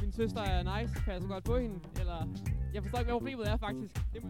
min 0.00 0.12
søster 0.12 0.40
er 0.40 0.62
nice, 0.62 0.94
kan 1.04 1.12
jeg 1.12 1.22
så 1.22 1.28
godt 1.28 1.44
på 1.44 1.56
hende? 1.56 1.74
Eller, 2.00 2.28
jeg 2.74 2.82
forstår 2.82 2.98
ikke, 2.98 3.10
hvad 3.10 3.18
problemet 3.20 3.48
er, 3.48 3.56
faktisk. 3.56 3.94
Det 4.14 4.24
må... 4.24 4.28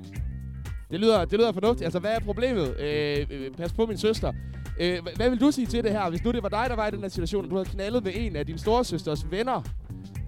Det 0.91 1.01
lyder, 1.01 1.25
det 1.25 1.39
lyder 1.39 1.53
fornuftigt. 1.53 1.85
Altså, 1.85 1.99
hvad 1.99 2.15
er 2.15 2.21
problemet? 2.21 2.81
Øh, 2.81 3.27
øh, 3.31 3.51
pas 3.51 3.73
på 3.73 3.87
min 3.87 3.99
søster. 3.99 4.33
Øh, 4.81 4.99
hvad 5.17 5.31
vil 5.31 5.41
du 5.41 5.51
sige 5.51 5.67
til 5.67 5.85
det 5.85 5.93
her, 5.93 6.11
hvis 6.11 6.25
nu 6.25 6.33
det 6.33 6.43
var 6.43 6.49
dig, 6.49 6.67
der 6.69 6.77
var 6.77 6.89
i 6.89 6.91
den 6.91 7.01
her 7.01 7.09
situation, 7.09 7.45
og 7.45 7.51
du 7.51 7.57
havde 7.57 7.69
knaldet 7.69 8.05
med 8.05 8.13
en 8.15 8.37
af 8.37 8.47
din 8.47 8.59
storesøsters 8.59 9.31
venner? 9.31 9.63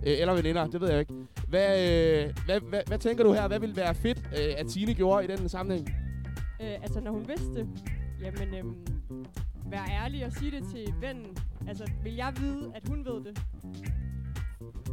Øh, 0.06 0.20
eller 0.20 0.34
veninder, 0.34 0.66
det 0.66 0.80
ved 0.80 0.90
jeg 0.90 1.00
ikke. 1.00 1.14
Hvad, 1.48 1.68
øh, 1.68 2.34
hvad, 2.44 2.60
hvad, 2.60 2.80
hvad 2.86 2.98
tænker 2.98 3.24
du 3.24 3.32
her? 3.32 3.48
Hvad 3.48 3.60
ville 3.60 3.76
være 3.76 3.94
fedt, 3.94 4.18
øh, 4.18 4.54
at 4.56 4.66
Tine 4.66 4.94
gjorde 4.94 5.24
i 5.24 5.26
den 5.26 5.48
sammenhæng? 5.48 6.05
Øh, 6.60 6.82
altså, 6.82 7.00
når 7.00 7.10
hun 7.10 7.28
vidste 7.28 7.54
det, 7.54 7.68
jamen, 8.22 8.54
øhm, 8.54 8.74
vær 9.70 9.84
ærlig 10.02 10.26
og 10.26 10.32
sige 10.32 10.50
det 10.50 10.62
til 10.70 10.94
vennen. 11.00 11.36
Altså, 11.68 11.90
vil 12.02 12.14
jeg 12.14 12.32
vide, 12.40 12.72
at 12.74 12.88
hun 12.88 13.04
ved 13.04 13.24
det? 13.24 13.38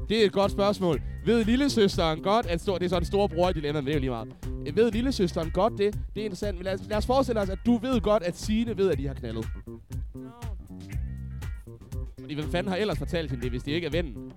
Det 0.09 0.21
er 0.21 0.25
et 0.25 0.31
godt 0.31 0.51
spørgsmål. 0.51 1.01
Ved 1.25 1.43
lillesøsteren 1.45 2.21
godt, 2.21 2.45
at 2.45 2.61
stor, 2.61 2.77
det 2.77 2.85
er 2.85 2.89
så 2.89 2.95
den 2.95 3.05
store 3.05 3.29
bror 3.29 3.49
i 3.49 3.53
dilemmaet, 3.53 3.83
men 3.83 3.85
det 3.85 3.91
er 3.91 3.95
jo 3.95 3.99
lige 3.99 4.09
meget. 4.09 4.75
Ved 4.75 4.91
lillesøsteren 4.91 5.51
godt 5.51 5.73
det? 5.77 5.93
Det 6.15 6.21
er 6.21 6.25
interessant. 6.25 6.57
Men 6.57 6.63
lad 6.65 6.73
os, 6.73 6.81
lad 6.89 6.97
os 6.97 7.05
forestille 7.05 7.41
os, 7.41 7.49
at 7.49 7.59
du 7.65 7.77
ved 7.77 8.01
godt, 8.01 8.23
at 8.23 8.37
Signe 8.37 8.77
ved, 8.77 8.91
at 8.91 8.97
de 8.97 9.07
har 9.07 9.13
knaldet. 9.13 9.45
Fordi 12.19 12.35
hvem 12.35 12.51
fanden 12.51 12.71
har 12.71 12.77
ellers 12.77 12.97
fortalt 12.97 13.31
hende 13.31 13.43
det, 13.43 13.51
hvis 13.51 13.63
det 13.63 13.71
ikke 13.71 13.87
er 13.87 13.91
vennen? 13.91 14.31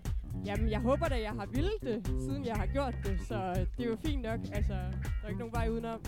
Jamen, 0.47 0.71
jeg 0.71 0.81
håber 0.81 1.09
da, 1.09 1.15
jeg 1.15 1.31
har 1.31 1.47
vildt 1.47 1.83
det, 1.83 2.07
siden 2.21 2.47
jeg 2.47 2.55
har 2.57 2.67
gjort 2.67 2.95
det. 3.05 3.21
Så 3.29 3.35
øh, 3.35 3.57
det 3.57 3.85
er 3.85 3.91
jo 3.91 3.97
fint 4.07 4.23
nok. 4.23 4.41
Altså, 4.53 4.73
der 4.73 5.25
er 5.25 5.29
ikke 5.29 5.39
nogen 5.39 5.55
vej 5.55 5.69
udenom. 5.69 6.01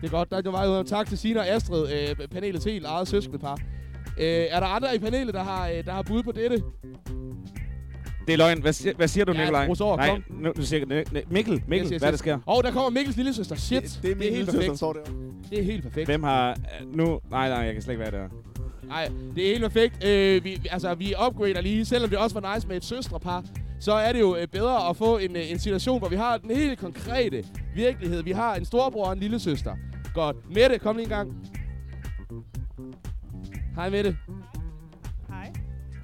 Det 0.00 0.06
er 0.06 0.10
godt. 0.10 0.30
Der 0.30 0.36
er 0.36 0.40
ikke 0.40 0.50
nogen 0.50 0.70
vej 0.70 0.80
ud. 0.80 0.84
Tak 0.84 1.08
til 1.08 1.18
Signe 1.18 1.40
og 1.40 1.48
Astrid, 1.48 1.86
øh, 1.92 2.28
panelets 2.28 2.64
helt 2.64 2.86
eget 2.86 3.08
søskendepar. 3.08 3.58
Øh, 4.18 4.24
er 4.26 4.60
der 4.60 4.66
andre 4.66 4.94
i 4.94 4.98
panelet, 4.98 5.34
der 5.34 5.42
har, 5.44 5.68
øh, 5.68 5.84
der 5.84 5.92
har 5.92 6.02
bud 6.02 6.22
på 6.22 6.32
dette? 6.32 6.62
Det 8.26 8.32
er 8.32 8.38
løgn. 8.38 8.60
Hvad, 8.62 8.72
siger, 8.72 8.94
hvad 8.96 9.08
siger 9.08 9.24
du, 9.24 9.32
Ja, 9.32 9.40
Nikolaj? 9.40 9.66
Rosår, 9.68 9.96
Nej, 9.96 10.08
kom. 10.10 10.24
nu, 10.30 10.52
du 10.56 10.62
siger 10.62 10.86
Mikkel. 10.86 11.24
Mikkel, 11.30 11.54
Yes, 11.74 11.88
yes, 11.92 12.00
hvad 12.02 12.08
yes. 12.08 12.12
der 12.12 12.16
sker? 12.16 12.34
Åh, 12.34 12.40
oh, 12.46 12.62
der 12.62 12.70
kommer 12.70 12.90
Mikkels 12.90 13.16
lillesøster. 13.16 13.56
Shit. 13.56 13.82
Det, 13.82 14.02
det 14.02 14.10
er 14.10 14.14
helt 14.18 14.22
lillesøster, 14.32 14.52
perfekt. 14.52 14.70
der 14.70 14.76
står 14.76 14.92
der. 14.92 15.00
Det 15.50 15.58
er 15.58 15.62
helt 15.62 15.82
perfekt. 15.82 16.06
Hvem 16.08 16.22
har... 16.22 16.56
Nu... 16.86 17.20
Nej, 17.30 17.48
nej, 17.48 17.58
jeg 17.58 17.72
kan 17.72 17.82
slet 17.82 17.92
ikke 17.94 18.02
være 18.12 18.22
der. 18.22 18.28
Nej, 18.86 19.08
det 19.34 19.44
er 19.46 19.48
helt 19.50 19.62
perfekt. 19.62 20.04
Øh, 20.04 20.44
vi, 20.44 20.50
vi- 20.62 20.68
altså, 20.70 20.94
vi 20.94 21.14
upgrader 21.26 21.60
lige. 21.60 21.84
Selvom 21.84 22.10
det 22.10 22.18
også 22.18 22.40
var 22.40 22.54
nice 22.54 22.68
med 22.68 22.76
et 22.76 22.84
søstrepar, 22.84 23.44
så 23.80 23.92
er 23.92 24.12
det 24.12 24.20
jo 24.20 24.36
øh, 24.36 24.46
bedre 24.46 24.88
at 24.88 24.96
få 24.96 25.18
en, 25.18 25.36
øh, 25.36 25.50
en 25.50 25.58
situation, 25.58 25.98
hvor 25.98 26.08
vi 26.08 26.16
har 26.16 26.38
den 26.38 26.50
helt 26.50 26.78
konkrete 26.78 27.44
virkelighed. 27.74 28.22
Vi 28.22 28.32
har 28.32 28.54
en 28.54 28.64
storbror 28.64 29.06
og 29.06 29.12
en 29.12 29.18
lille 29.18 29.38
søster. 29.38 29.76
Godt. 30.14 30.36
Mette, 30.54 30.78
kom 30.78 30.96
lige 30.96 31.04
en 31.04 31.08
gang. 31.08 31.48
Hej 33.74 33.90
Mette. 33.90 34.16
Hej. 35.28 35.52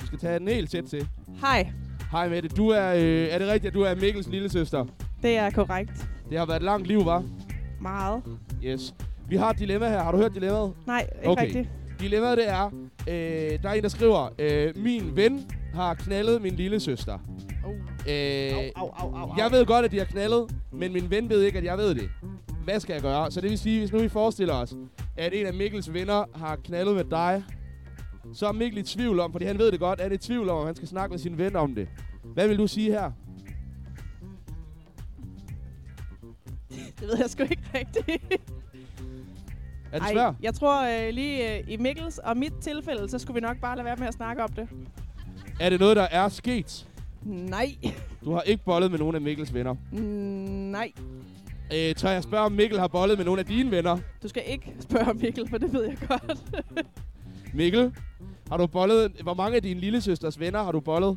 Du 0.00 0.06
skal 0.06 0.18
tage 0.18 0.38
den 0.38 0.48
helt 0.48 0.70
tæt 0.70 0.84
til. 0.84 1.08
Hej, 1.40 1.72
Hej 2.10 2.28
Mette. 2.28 2.48
Du 2.48 2.68
er, 2.68 2.94
øh, 2.94 3.28
er 3.30 3.38
det 3.38 3.48
rigtigt, 3.48 3.66
at 3.66 3.74
du 3.74 3.82
er 3.82 3.94
Mikkels 3.94 4.28
lille 4.28 4.48
søster? 4.48 4.86
det 5.22 5.36
er 5.36 5.50
korrekt. 5.50 6.08
Det 6.30 6.38
har 6.38 6.46
været 6.46 6.56
et 6.56 6.62
langt 6.62 6.86
liv, 6.88 7.04
var? 7.04 7.24
Meget. 7.80 8.22
Yes. 8.64 8.94
Vi 9.28 9.36
har 9.36 9.50
et 9.50 9.58
dilemma 9.58 9.88
her. 9.88 10.02
Har 10.02 10.12
du 10.12 10.18
hørt 10.18 10.34
dilemmaet? 10.34 10.72
Nej, 10.86 11.06
ikke 11.24 11.40
rigtigt. 11.42 11.68
Dilemmaet 12.00 12.38
det 12.38 12.48
er, 12.48 12.66
øh, 13.08 13.62
der 13.62 13.68
er 13.68 13.72
en, 13.72 13.82
der 13.82 13.88
skriver, 13.88 14.28
øh, 14.38 14.72
min 14.76 15.16
ven 15.16 15.46
har 15.74 15.94
knaldet 15.94 16.42
min 16.42 16.54
lille 16.54 16.80
søster. 16.80 17.18
Øh, 18.08 18.12
jeg 19.38 19.48
ved 19.50 19.66
godt, 19.66 19.84
at 19.84 19.90
de 19.92 19.98
har 19.98 20.04
knaldet, 20.04 20.54
men 20.72 20.92
min 20.92 21.10
ven 21.10 21.28
ved 21.28 21.42
ikke, 21.42 21.58
at 21.58 21.64
jeg 21.64 21.78
ved 21.78 21.94
det. 21.94 22.10
Hvad 22.64 22.80
skal 22.80 22.92
jeg 22.92 23.02
gøre? 23.02 23.30
Så 23.30 23.40
det 23.40 23.50
vil 23.50 23.58
sige, 23.58 23.78
hvis 23.78 23.92
nu 23.92 23.98
vi 23.98 24.08
forestiller 24.08 24.54
os, 24.54 24.74
at 25.16 25.32
en 25.34 25.46
af 25.46 25.54
Mikkels 25.54 25.92
venner 25.92 26.24
har 26.34 26.56
knaldet 26.56 26.94
med 26.94 27.04
dig, 27.04 27.44
så 28.34 28.46
er 28.46 28.52
Mikkel 28.52 28.78
i 28.78 28.82
tvivl 28.82 29.20
om, 29.20 29.32
fordi 29.32 29.44
han 29.44 29.58
ved 29.58 29.72
det 29.72 29.80
godt, 29.80 30.00
er 30.00 30.08
det 30.08 30.24
i 30.24 30.26
tvivl 30.26 30.48
om, 30.48 30.58
at 30.58 30.66
han 30.66 30.74
skal 30.76 30.88
snakke 30.88 31.12
med 31.12 31.18
sin 31.18 31.38
ven 31.38 31.56
om 31.56 31.74
det. 31.74 31.88
Hvad 32.34 32.48
vil 32.48 32.58
du 32.58 32.66
sige 32.66 32.90
her? 32.90 33.10
Det 37.00 37.08
ved 37.08 37.18
jeg 37.18 37.30
sgu 37.30 37.42
ikke 37.42 37.62
rigtigt. 37.74 38.42
Er 39.92 39.98
det 39.98 40.08
svært? 40.08 40.34
jeg 40.42 40.54
tror 40.54 41.06
øh, 41.06 41.14
lige 41.14 41.58
øh, 41.58 41.64
i 41.68 41.76
Mikkels 41.76 42.18
og 42.18 42.36
mit 42.36 42.52
tilfælde, 42.60 43.08
så 43.08 43.18
skulle 43.18 43.34
vi 43.34 43.40
nok 43.40 43.56
bare 43.60 43.76
lade 43.76 43.84
være 43.84 43.96
med 43.96 44.06
at 44.06 44.14
snakke 44.14 44.42
om 44.42 44.52
det. 44.52 44.68
Er 45.60 45.70
det 45.70 45.80
noget, 45.80 45.96
der 45.96 46.02
er 46.02 46.28
sket? 46.28 46.86
Nej. 47.22 47.76
Du 48.24 48.32
har 48.32 48.42
ikke 48.42 48.64
bollet 48.64 48.90
med 48.90 48.98
nogen 48.98 49.14
af 49.14 49.20
Mikkels 49.20 49.54
venner. 49.54 49.74
Mm, 49.92 49.98
nej. 50.70 50.92
Øh, 51.74 51.94
tør 51.94 52.10
jeg 52.10 52.22
spørge, 52.22 52.44
om 52.44 52.52
Mikkel 52.52 52.78
har 52.80 52.88
bollet 52.88 53.18
med 53.18 53.24
nogle 53.24 53.40
af 53.40 53.46
dine 53.46 53.70
venner? 53.70 53.98
Du 54.22 54.28
skal 54.28 54.42
ikke 54.46 54.72
spørge 54.80 55.10
om 55.10 55.16
Mikkel, 55.16 55.48
for 55.48 55.58
det 55.58 55.72
ved 55.72 55.84
jeg 55.84 55.96
godt. 56.08 56.38
Mikkel, 57.54 57.92
har 58.48 58.56
du 58.56 58.66
bollet... 58.66 59.12
Hvor 59.22 59.34
mange 59.34 59.56
af 59.56 59.62
dine 59.62 59.80
lillesøsters 59.80 60.40
venner 60.40 60.62
har 60.62 60.72
du 60.72 60.80
bollet? 60.80 61.16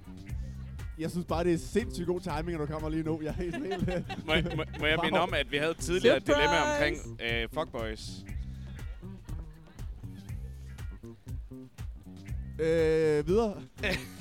Jeg 1.00 1.12
synes 1.12 1.26
bare, 1.26 1.44
det 1.44 1.54
er 1.54 1.58
sindssygt 1.58 2.08
god 2.08 2.20
timing, 2.22 2.62
at 2.62 2.68
du 2.68 2.74
kommer 2.74 2.90
lige 2.90 3.04
nu. 3.04 3.20
Jeg 3.24 3.30
er 3.30 3.34
helt, 3.44 3.56
helt... 3.56 3.88
Må, 4.28 4.34
jeg- 4.34 4.44
må, 4.58 4.64
må 4.80 4.86
jeg 4.86 4.98
minde 5.04 5.20
om, 5.20 5.34
at 5.34 5.52
vi 5.52 5.58
havde 5.58 5.74
tidligere 5.74 6.18
et 6.18 6.28
dilemma 6.28 6.72
omkring 6.74 6.98
øh, 7.22 7.48
fuckboys? 7.54 8.10
Øh, 12.60 13.28
videre. 13.28 13.54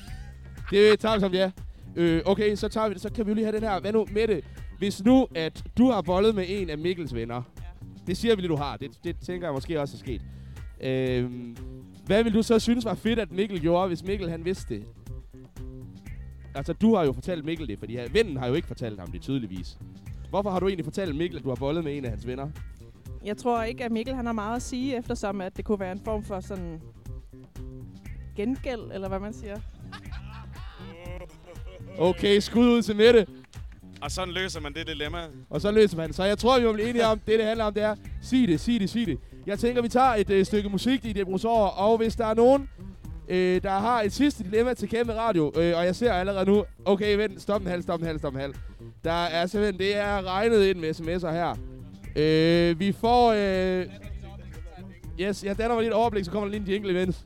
Det 0.71 0.99
tager 1.01 1.15
vi 1.15 1.21
som 1.21 1.33
ja. 1.33 1.51
Øh, 1.97 2.23
okay, 2.25 2.55
så, 2.55 2.69
tager 2.69 2.89
vi 2.89 2.95
det. 2.95 3.03
så 3.03 3.13
kan 3.13 3.27
vi 3.27 3.35
lige 3.35 3.45
have 3.45 3.57
den 3.57 3.63
her. 3.63 3.81
Hvad 3.81 3.93
nu, 3.93 4.07
Mette? 4.11 4.43
Hvis 4.79 5.05
nu, 5.05 5.29
at 5.35 5.65
du 5.79 5.91
har 5.91 6.03
bollet 6.03 6.35
med 6.35 6.45
en 6.49 6.71
af 6.71 6.79
Mikkels 6.79 7.15
venner. 7.15 7.43
Ja. 7.59 7.63
Det 8.07 8.17
siger 8.17 8.37
vi 8.37 8.41
lige, 8.41 8.51
du 8.51 8.57
har. 8.57 8.77
Det, 8.77 8.91
det 9.05 9.17
tænker 9.27 9.47
jeg 9.47 9.55
måske 9.55 9.81
også 9.81 9.97
er 9.97 9.99
sket. 9.99 10.23
Øh, 10.81 11.31
hvad 12.07 12.25
vil 12.25 12.35
du 12.35 12.43
så 12.43 12.59
synes 12.59 12.85
var 12.85 12.95
fedt, 12.95 13.19
at 13.19 13.33
Mikkel 13.33 13.61
gjorde, 13.61 13.89
hvis 13.89 14.05
Mikkel 14.05 14.31
han 14.31 14.45
vidste 14.45 14.75
det? 14.75 14.85
Altså, 16.55 16.73
du 16.73 16.95
har 16.95 17.05
jo 17.05 17.13
fortalt 17.13 17.45
Mikkel 17.45 17.69
det, 17.69 17.79
fordi 17.79 17.99
vennen 18.13 18.37
har 18.37 18.47
jo 18.47 18.55
ikke 18.55 18.69
fortalt 18.69 19.01
ham 19.01 19.11
det 19.11 19.23
tydeligvis. 19.23 19.79
Hvorfor 20.31 20.51
har 20.51 20.61
du 20.61 20.69
egentlig 20.69 20.85
fortalt 20.85 21.17
Mikkel, 21.17 21.39
at 21.39 21.45
du 21.45 21.49
har 21.49 21.57
bollet 21.57 21.85
med 21.85 21.97
en 21.97 22.05
af 22.05 22.11
hans 22.11 22.27
venner? 22.27 22.51
Jeg 23.25 23.37
tror 23.37 23.63
ikke, 23.63 23.85
at 23.85 23.93
Mikkel 23.93 24.15
han 24.15 24.27
har 24.27 24.33
meget 24.33 24.57
at 24.57 24.63
sige, 24.63 24.97
eftersom 24.97 25.41
at 25.41 25.57
det 25.57 25.65
kunne 25.65 25.81
være 25.81 25.93
en 25.93 26.01
form 26.05 26.25
for 26.25 26.41
sådan 26.41 26.81
gengæld, 28.37 28.91
eller 28.95 29.09
hvad 29.09 29.21
man 29.21 29.33
siger. 29.33 29.57
Okay, 31.99 32.41
skud 32.41 32.69
ud 32.69 32.83
til 32.83 32.97
Mette. 32.97 33.27
Og 34.01 34.11
sådan 34.11 34.35
løser 34.35 34.61
man 34.61 34.75
det 34.75 34.87
dilemma. 34.87 35.19
Og 35.51 35.61
så 35.61 35.71
løser 35.71 35.97
man 35.97 36.09
det. 36.09 36.17
Så 36.17 36.25
jeg 36.25 36.39
tror, 36.39 36.59
vi 36.59 36.67
må 36.67 36.73
blive 36.73 36.89
enige 36.89 37.07
om, 37.07 37.19
det 37.19 37.39
det 37.39 37.47
handler 37.47 37.65
om, 37.65 37.75
det 37.75 37.83
er, 37.83 37.95
sig 38.23 38.49
det, 38.49 38.61
sig 38.61 38.81
det, 38.81 38.91
sig 38.91 39.07
det. 39.07 39.19
Jeg 39.47 39.59
tænker, 39.59 39.83
vi 39.83 39.89
tager 39.89 40.15
et 40.15 40.31
øh, 40.31 40.47
stykke 40.47 40.69
musik 40.69 41.05
i 41.05 41.13
det 41.13 41.45
over, 41.45 41.67
og 41.69 41.99
hvis 41.99 42.17
der 42.17 42.27
er 42.27 42.35
nogen, 42.35 42.69
øh, 43.29 43.63
der 43.63 43.71
har 43.71 44.03
et 44.03 44.13
sidste 44.13 44.45
dilemma 44.45 44.75
til 44.75 44.89
kæmpe 44.89 45.15
radio, 45.15 45.53
øh, 45.57 45.77
og 45.77 45.85
jeg 45.85 45.97
ser 45.97 46.13
allerede 46.13 46.47
nu, 46.47 46.65
okay, 46.85 47.17
vent, 47.17 47.43
stop 47.43 47.61
en 47.61 47.67
halv, 47.67 47.83
stop 47.83 48.01
en 48.01 48.07
halv, 48.07 48.19
stop 48.19 48.35
en 48.35 48.41
halv. 48.41 48.55
Der 49.05 49.13
er 49.13 49.47
simpelthen, 49.47 49.79
det 49.79 49.97
er 49.97 50.27
regnet 50.27 50.65
ind 50.65 50.79
med 50.79 50.91
sms'er 50.91 51.31
her. 51.31 51.57
Øh, 52.17 52.81
vi 52.81 52.93
får, 52.93 53.33
øh, 53.33 53.87
yes, 55.21 55.45
jeg 55.45 55.59
danner 55.59 55.75
mig 55.75 55.83
lige 55.83 55.91
et 55.91 55.95
overblik, 55.95 56.25
så 56.25 56.31
kommer 56.31 56.49
der 56.49 56.59
lige 56.59 56.67
en 56.67 56.73
jingle 56.73 56.91
imens. 56.91 57.25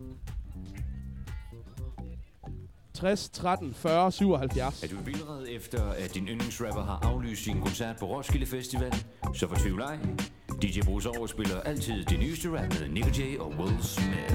60, 3.01 3.31
13, 3.31 3.75
40, 3.75 4.13
77. 4.13 4.83
Er 4.83 4.89
du 4.89 4.97
vildred 5.05 5.47
efter, 5.49 5.91
at 5.91 6.15
din 6.15 6.29
yndlingsrapper 6.29 6.83
har 6.83 6.99
aflyst 7.03 7.45
sin 7.45 7.61
koncert 7.61 7.97
på 7.99 8.07
Roskilde 8.07 8.47
Festival? 8.47 8.95
Så 9.35 9.49
fortvivl 9.49 9.81
ej. 9.81 9.99
DJ 10.63 10.81
Bruce 10.85 11.09
overspiller 11.09 11.61
altid 11.61 12.05
det 12.05 12.19
nyeste 12.19 12.49
rap 12.49 12.81
med 12.81 12.89
Nick 12.89 13.19
J 13.19 13.39
og 13.39 13.49
Will 13.49 13.83
Smith. 13.83 14.35